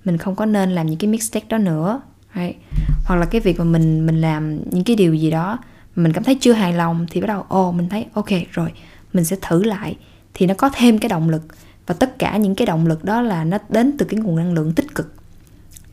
Mình 0.04 0.16
không 0.16 0.36
có 0.36 0.46
nên 0.46 0.70
làm 0.70 0.86
những 0.86 0.98
cái 0.98 1.10
mistake 1.10 1.46
đó 1.48 1.58
nữa 1.58 2.00
right? 2.34 2.56
hoặc 3.04 3.16
là 3.16 3.26
cái 3.26 3.40
việc 3.40 3.58
mà 3.58 3.64
mình 3.64 4.06
mình 4.06 4.20
làm 4.20 4.70
những 4.70 4.84
cái 4.84 4.96
điều 4.96 5.14
gì 5.14 5.30
đó 5.30 5.58
mình 5.96 6.12
cảm 6.12 6.24
thấy 6.24 6.34
chưa 6.40 6.52
hài 6.52 6.72
lòng 6.72 7.06
thì 7.10 7.20
bắt 7.20 7.26
đầu 7.26 7.44
ồ 7.48 7.68
oh, 7.68 7.74
mình 7.74 7.88
thấy 7.88 8.06
ok 8.14 8.28
rồi 8.50 8.72
mình 9.12 9.24
sẽ 9.24 9.36
thử 9.42 9.64
lại. 9.64 9.96
Thì 10.34 10.46
nó 10.46 10.54
có 10.54 10.70
thêm 10.74 10.98
cái 10.98 11.08
động 11.08 11.28
lực. 11.28 11.42
Và 11.86 11.94
tất 11.94 12.18
cả 12.18 12.36
những 12.36 12.54
cái 12.54 12.66
động 12.66 12.86
lực 12.86 13.04
đó 13.04 13.20
là 13.20 13.44
nó 13.44 13.58
đến 13.68 13.96
từ 13.98 14.06
cái 14.06 14.20
nguồn 14.20 14.36
năng 14.36 14.52
lượng 14.52 14.72
tích 14.72 14.94
cực. 14.94 15.14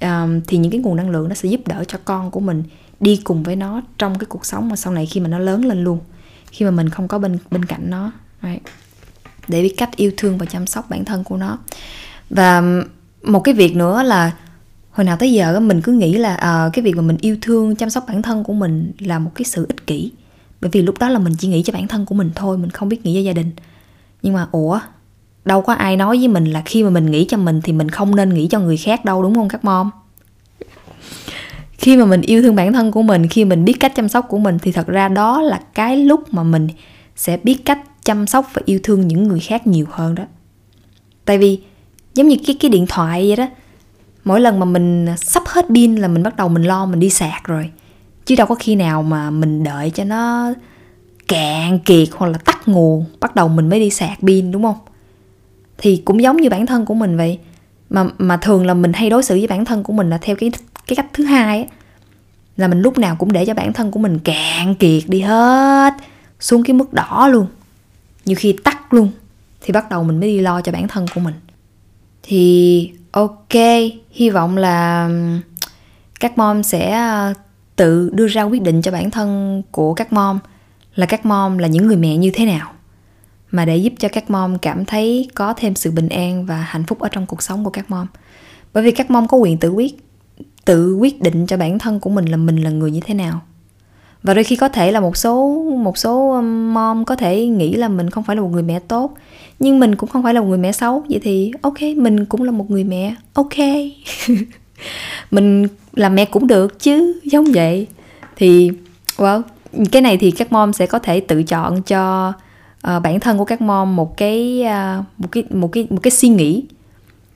Um, 0.02 0.42
thì 0.48 0.58
những 0.58 0.72
cái 0.72 0.82
nguồn 0.82 0.96
năng 0.96 1.10
lượng 1.10 1.30
nó 1.30 1.36
sẽ 1.36 1.50
giúp 1.50 1.62
đỡ 1.68 1.84
cho 1.88 2.00
con 2.06 2.32
của 2.32 2.40
mình 2.40 2.64
đi 3.00 3.22
cùng 3.24 3.44
với 3.44 3.56
nó 3.56 3.82
trong 3.98 4.20
cái 4.20 4.26
cuộc 4.26 4.46
sống 4.46 4.70
mà 4.70 4.76
sau 4.76 4.94
này 4.94 5.06
khi 5.06 5.20
mà 5.20 5.28
nó 5.28 5.40
lớn 5.40 5.66
lên 5.66 5.84
luôn. 5.84 6.00
Khi 6.52 6.66
mà 6.66 6.72
mình 6.72 6.90
không 6.90 7.08
có 7.08 7.20
bên 7.20 7.38
bên 7.52 7.66
cạnh 7.66 7.90
nó 7.90 8.12
right? 8.44 8.62
Để 9.48 9.62
biết 9.62 9.74
cách 9.78 9.96
yêu 9.96 10.12
thương 10.18 10.38
và 10.38 10.46
chăm 10.46 10.68
sóc 10.68 10.90
bản 10.90 11.06
thân 11.06 11.24
của 11.24 11.38
nó. 11.38 11.58
Và 12.30 12.58
um, 12.58 12.84
một 13.24 13.40
cái 13.40 13.54
việc 13.54 13.76
nữa 13.76 14.04
là 14.04 14.32
hồi 14.92 15.06
nào 15.06 15.18
tới 15.18 15.34
giờ 15.34 15.60
mình 15.60 15.82
cứ 15.82 15.92
nghĩ 15.92 16.14
là 16.14 16.36
à, 16.36 16.70
cái 16.74 16.84
việc 16.84 16.96
mà 16.96 17.02
mình 17.02 17.18
yêu 17.22 17.38
thương 17.42 17.76
chăm 17.76 17.90
sóc 17.90 18.06
bản 18.08 18.22
thân 18.22 18.44
của 18.44 18.54
mình 18.54 18.92
là 19.00 19.20
một 19.20 19.32
cái 19.36 19.46
sự 19.46 19.66
ích 19.68 19.88
kỷ. 19.88 20.12
Bởi 20.62 20.72
vì 20.72 20.82
lúc 20.82 21.00
đó 21.00 21.10
là 21.10 21.20
mình 21.20 21.34
chỉ 21.40 21.48
nghĩ 21.48 21.64
cho 21.64 21.74
bản 21.74 21.88
thân 21.88 22.06
của 22.06 22.16
mình 22.16 22.32
thôi 22.36 22.58
mình 22.58 22.70
không 22.70 22.90
biết 22.90 23.06
nghĩ 23.06 23.16
cho 23.16 23.20
gia 23.20 23.34
đình. 23.34 23.52
Nhưng 24.22 24.34
mà 24.34 24.48
ủa 24.52 24.80
đâu 25.46 25.62
có 25.62 25.74
ai 25.74 25.98
nói 25.98 26.18
với 26.18 26.28
mình 26.28 26.46
là 26.46 26.62
khi 26.66 26.84
mà 26.84 26.90
mình 26.90 27.12
nghĩ 27.12 27.26
cho 27.30 27.38
mình 27.38 27.62
thì 27.64 27.74
mình 27.74 27.90
không 27.90 28.16
nên 28.16 28.34
nghĩ 28.34 28.48
cho 28.48 28.60
người 28.60 28.78
khác 28.78 29.06
đâu 29.06 29.24
đúng 29.24 29.36
không 29.36 29.50
các 29.50 29.66
mom? 29.66 29.90
Khi 31.72 31.98
mà 31.98 32.06
mình 32.06 32.22
yêu 32.22 32.42
thương 32.42 32.56
bản 32.56 32.74
thân 32.74 32.92
của 32.92 33.02
mình 33.02 33.28
khi 33.28 33.46
mình 33.46 33.66
biết 33.66 33.74
cách 33.80 33.94
chăm 33.96 34.10
sóc 34.10 34.26
của 34.30 34.38
mình 34.38 34.58
thì 34.62 34.72
thật 34.72 34.88
ra 34.88 35.08
đó 35.08 35.42
là 35.42 35.60
cái 35.74 35.98
lúc 35.98 36.34
mà 36.34 36.44
mình 36.44 36.68
sẽ 37.16 37.38
biết 37.38 37.66
cách 37.66 37.80
chăm 38.08 38.28
sóc 38.28 38.50
và 38.54 38.62
yêu 38.66 38.80
thương 38.84 39.08
những 39.08 39.24
người 39.24 39.40
khác 39.40 39.68
nhiều 39.68 39.86
hơn 39.92 40.16
đó. 40.16 40.24
Tại 41.26 41.38
vì 41.38 41.60
giống 42.14 42.28
như 42.28 42.36
cái 42.48 42.58
cái 42.60 42.72
điện 42.72 42.86
thoại 42.90 43.28
vậy 43.28 43.36
đó, 43.36 43.48
mỗi 44.24 44.42
lần 44.42 44.60
mà 44.60 44.66
mình 44.66 45.08
sắp 45.18 45.44
hết 45.46 45.66
pin 45.76 45.96
là 45.96 46.08
mình 46.08 46.24
bắt 46.24 46.36
đầu 46.36 46.50
mình 46.50 46.64
lo 46.64 46.86
mình 46.86 47.00
đi 47.00 47.10
sạc 47.10 47.44
rồi. 47.44 47.70
Chứ 48.26 48.36
đâu 48.36 48.48
có 48.48 48.56
khi 48.56 48.76
nào 48.76 49.04
mà 49.04 49.30
mình 49.30 49.64
đợi 49.64 49.90
cho 49.90 50.04
nó 50.04 50.54
cạn 51.28 51.80
kiệt 51.80 52.08
hoặc 52.12 52.28
là 52.28 52.38
tắt 52.38 52.68
nguồn, 52.68 53.06
bắt 53.20 53.36
đầu 53.36 53.48
mình 53.48 53.70
mới 53.70 53.80
đi 53.80 53.90
sạc 53.90 54.20
pin, 54.22 54.52
đúng 54.52 54.64
không? 54.64 54.78
Thì 55.78 56.02
cũng 56.06 56.22
giống 56.22 56.38
như 56.38 56.50
bản 56.50 56.66
thân 56.66 56.86
của 56.86 56.94
mình 56.94 57.18
vậy. 57.18 57.40
Mà 57.90 58.06
mà 58.18 58.38
thường 58.38 58.66
là 58.66 58.74
mình 58.74 58.94
hay 58.94 59.10
đối 59.10 59.24
xử 59.24 59.36
với 59.36 59.48
bản 59.48 59.66
thân 59.66 59.84
của 59.84 59.94
mình 59.94 60.10
là 60.10 60.18
theo 60.22 60.36
cái 60.36 60.52
cái 60.88 60.96
cách 60.96 61.08
thứ 61.14 61.24
hai 61.24 61.62
á. 61.62 61.68
Là 62.58 62.68
mình 62.68 62.82
lúc 62.82 62.98
nào 62.98 63.16
cũng 63.16 63.32
để 63.32 63.46
cho 63.46 63.54
bản 63.54 63.74
thân 63.74 63.92
của 63.92 64.00
mình 64.00 64.20
cạn 64.20 64.76
kiệt 64.76 65.04
đi 65.08 65.20
hết, 65.22 65.94
xuống 66.40 66.64
cái 66.64 66.74
mức 66.74 66.94
đỏ 66.94 67.28
luôn 67.32 67.48
nhiều 68.28 68.36
khi 68.40 68.56
tắt 68.64 68.94
luôn, 68.94 69.12
thì 69.62 69.72
bắt 69.74 69.90
đầu 69.90 70.04
mình 70.04 70.20
mới 70.20 70.30
đi 70.30 70.40
lo 70.40 70.62
cho 70.62 70.72
bản 70.72 70.88
thân 70.88 71.06
của 71.16 71.22
mình. 71.22 71.36
Thì, 72.24 72.92
ok, 73.12 73.54
hy 74.12 74.30
vọng 74.30 74.58
là 74.58 75.10
các 76.20 76.38
mom 76.38 76.64
sẽ 76.64 76.92
ờ, 76.92 77.34
tự 77.76 78.10
đưa 78.14 78.28
ra 78.28 78.44
quyết 78.44 78.62
định 78.62 78.82
cho 78.82 78.92
bản 78.92 79.12
thân 79.12 79.62
của 79.72 79.94
các 79.94 80.14
mom 80.14 80.40
là 80.96 81.06
các 81.06 81.26
mom 81.26 81.58
là 81.58 81.68
những 81.68 81.88
người 81.88 81.98
mẹ 81.98 82.18
như 82.18 82.32
thế 82.34 82.46
nào, 82.46 82.72
mà 83.52 83.66
để 83.66 83.78
giúp 83.78 83.94
cho 84.00 84.08
các 84.08 84.30
mom 84.30 84.58
cảm 84.58 84.86
thấy 84.86 85.30
có 85.36 85.54
thêm 85.58 85.76
sự 85.76 85.92
bình 85.92 86.10
an 86.10 86.46
và 86.46 86.56
hạnh 86.56 86.84
phúc 86.88 87.00
ở 87.00 87.10
trong 87.12 87.26
cuộc 87.26 87.44
sống 87.44 87.64
của 87.64 87.70
các 87.70 87.92
mom. 87.92 88.08
Bởi 88.74 88.84
vì 88.84 88.92
các 88.92 89.12
mom 89.12 89.28
có 89.28 89.38
quyền 89.38 89.58
tự 89.58 89.70
quyết 89.70 89.98
tự 90.66 90.96
quyết 90.96 91.22
định 91.22 91.46
cho 91.46 91.58
bản 91.58 91.80
thân 91.80 92.00
của 92.00 92.10
mình 92.10 92.26
là 92.26 92.38
mình 92.38 92.64
là 92.64 92.70
người 92.70 92.92
như 92.92 93.00
thế 93.00 93.14
nào 93.14 93.42
và 94.28 94.34
đôi 94.34 94.44
khi 94.44 94.56
có 94.56 94.70
thể 94.70 94.92
là 94.92 95.00
một 95.00 95.18
số 95.18 95.64
một 95.78 95.98
số 95.98 96.42
mom 96.42 97.06
có 97.06 97.16
thể 97.16 97.46
nghĩ 97.46 97.74
là 97.74 97.88
mình 97.88 98.10
không 98.10 98.24
phải 98.24 98.36
là 98.36 98.42
một 98.42 98.50
người 98.52 98.64
mẹ 98.64 98.80
tốt 98.80 99.14
nhưng 99.60 99.80
mình 99.80 99.96
cũng 99.96 100.10
không 100.10 100.24
phải 100.24 100.34
là 100.34 100.42
một 100.42 100.48
người 100.48 100.58
mẹ 100.58 100.72
xấu. 100.72 101.04
Vậy 101.10 101.20
thì 101.24 101.52
ok 101.62 101.82
mình 101.82 102.26
cũng 102.26 102.44
là 102.44 102.52
một 102.52 102.72
người 102.72 102.84
mẹ 102.84 103.16
ok. 103.34 103.58
Mình 105.32 105.68
làm 105.94 106.16
mẹ 106.16 106.26
cũng 106.26 106.48
được 106.48 106.80
chứ 106.80 107.20
giống 107.24 107.46
vậy. 107.54 107.88
Thì 108.36 108.72
well 109.18 109.42
cái 109.92 110.02
này 110.02 110.18
thì 110.18 110.32
các 110.32 110.52
mom 110.52 110.74
sẽ 110.74 110.86
có 110.86 111.00
thể 111.00 111.20
tự 111.20 111.44
chọn 111.44 111.82
cho 111.82 112.34
uh, 112.88 113.04
bản 113.04 113.20
thân 113.20 113.38
của 113.38 113.46
các 113.46 113.62
mom 113.62 113.96
một 113.96 114.18
cái 114.18 114.64
uh, 114.66 115.06
một 115.18 115.28
cái 115.32 115.44
một 115.50 115.72
cái 115.72 115.88
một 115.90 116.00
cái 116.04 116.12
suy 116.12 116.30
nghĩ 116.30 116.64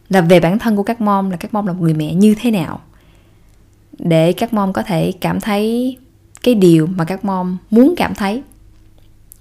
là 0.09 0.21
về 0.21 0.39
bản 0.39 0.59
thân 0.59 0.75
của 0.75 0.83
các 0.83 1.01
mom 1.01 1.29
là 1.29 1.37
các 1.37 1.53
mom 1.53 1.67
là 1.67 1.73
một 1.73 1.81
người 1.81 1.93
mẹ 1.93 2.13
như 2.13 2.35
thế 2.39 2.51
nào. 2.51 2.79
Để 3.99 4.33
các 4.33 4.53
mom 4.53 4.73
có 4.73 4.83
thể 4.83 5.13
cảm 5.21 5.39
thấy 5.39 5.97
cái 6.43 6.55
điều 6.55 6.87
mà 6.87 7.05
các 7.05 7.25
mom 7.25 7.57
muốn 7.69 7.93
cảm 7.97 8.15
thấy. 8.15 8.43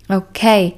Ok 0.09 0.73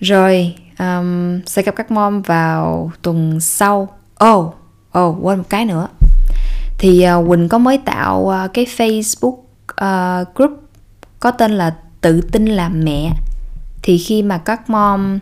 rồi 0.00 0.54
um, 0.78 1.40
sẽ 1.46 1.62
gặp 1.62 1.76
các 1.76 1.90
mom 1.90 2.22
vào 2.22 2.92
tuần 3.02 3.40
sau. 3.40 3.88
Oh 4.24 4.54
oh 4.98 5.16
quên 5.22 5.38
một 5.38 5.44
cái 5.48 5.64
nữa. 5.64 5.88
Thì 6.78 7.06
uh, 7.18 7.28
Quỳnh 7.28 7.48
có 7.48 7.58
mới 7.58 7.78
tạo 7.78 8.18
uh, 8.20 8.50
cái 8.54 8.64
Facebook 8.64 9.36
uh, 9.84 10.34
group 10.34 10.52
có 11.20 11.30
tên 11.30 11.50
là 11.52 11.76
tự 12.00 12.20
tin 12.20 12.46
làm 12.46 12.84
mẹ. 12.84 13.12
Thì 13.82 13.98
khi 13.98 14.22
mà 14.22 14.38
các 14.38 14.70
mom 14.70 15.18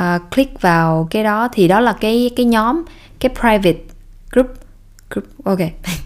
uh, 0.00 0.30
click 0.34 0.60
vào 0.60 1.08
cái 1.10 1.24
đó 1.24 1.48
thì 1.52 1.68
đó 1.68 1.80
là 1.80 1.92
cái 2.00 2.30
cái 2.36 2.46
nhóm 2.46 2.82
cái 3.20 3.30
private 3.40 3.80
group. 4.32 4.46
Group 5.10 5.26
ok. 5.44 5.58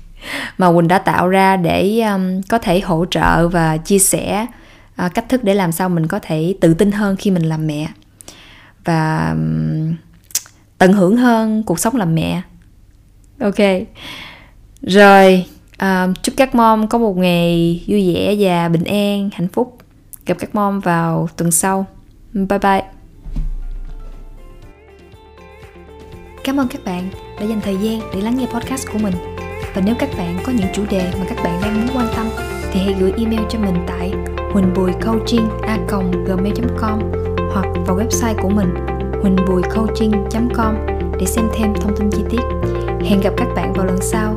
mà 0.58 0.72
Quỳnh 0.72 0.88
đã 0.88 0.98
tạo 0.98 1.28
ra 1.28 1.56
để 1.56 2.00
um, 2.00 2.40
có 2.48 2.58
thể 2.58 2.80
hỗ 2.80 3.04
trợ 3.10 3.48
và 3.48 3.76
chia 3.76 3.98
sẻ 3.98 4.46
uh, 5.06 5.14
cách 5.14 5.28
thức 5.28 5.44
để 5.44 5.54
làm 5.54 5.72
sao 5.72 5.88
mình 5.88 6.06
có 6.06 6.18
thể 6.22 6.54
tự 6.60 6.74
tin 6.74 6.92
hơn 6.92 7.16
khi 7.16 7.30
mình 7.30 7.42
làm 7.42 7.66
mẹ. 7.66 7.88
Và 8.84 9.30
um, 9.30 9.94
tận 10.78 10.92
hưởng 10.92 11.16
hơn 11.16 11.62
cuộc 11.62 11.78
sống 11.78 11.96
làm 11.96 12.14
mẹ. 12.14 12.42
Ok. 13.40 13.86
Rồi 14.82 15.46
uh, 15.82 16.22
chúc 16.22 16.34
các 16.36 16.54
mom 16.54 16.88
có 16.88 16.98
một 16.98 17.16
ngày 17.16 17.84
vui 17.86 18.14
vẻ 18.14 18.36
và 18.38 18.68
bình 18.68 18.84
an 18.84 19.30
hạnh 19.32 19.48
phúc. 19.48 19.78
Gặp 20.26 20.36
các 20.38 20.54
mom 20.54 20.80
vào 20.80 21.28
tuần 21.36 21.50
sau. 21.50 21.86
Bye 22.32 22.58
bye. 22.58 22.82
Cảm 26.44 26.60
ơn 26.60 26.68
các 26.68 26.84
bạn 26.84 27.08
đã 27.40 27.46
dành 27.46 27.60
thời 27.60 27.76
gian 27.76 28.00
để 28.14 28.20
lắng 28.20 28.36
nghe 28.36 28.46
podcast 28.46 28.88
của 28.92 28.98
mình. 28.98 29.14
Và 29.74 29.82
nếu 29.86 29.94
các 29.98 30.08
bạn 30.18 30.38
có 30.44 30.52
những 30.52 30.66
chủ 30.72 30.82
đề 30.90 31.12
mà 31.18 31.24
các 31.28 31.38
bạn 31.44 31.58
đang 31.62 31.74
muốn 31.74 31.86
quan 31.96 32.06
tâm 32.16 32.26
thì 32.72 32.80
hãy 32.80 32.94
gửi 33.00 33.12
email 33.16 33.40
cho 33.48 33.58
mình 33.58 33.84
tại 33.86 34.12
huỳnhbùicoaching.com 34.52 37.00
hoặc 37.52 37.66
vào 37.86 37.98
website 37.98 38.34
của 38.42 38.48
mình 38.48 38.74
huỳnhbùicoaching.com 39.22 40.74
để 41.20 41.26
xem 41.26 41.48
thêm 41.54 41.74
thông 41.80 41.96
tin 41.96 42.10
chi 42.10 42.22
tiết. 42.30 42.40
Hẹn 43.04 43.20
gặp 43.20 43.32
các 43.36 43.48
bạn 43.56 43.72
vào 43.72 43.86
lần 43.86 43.98
sau. 44.00 44.36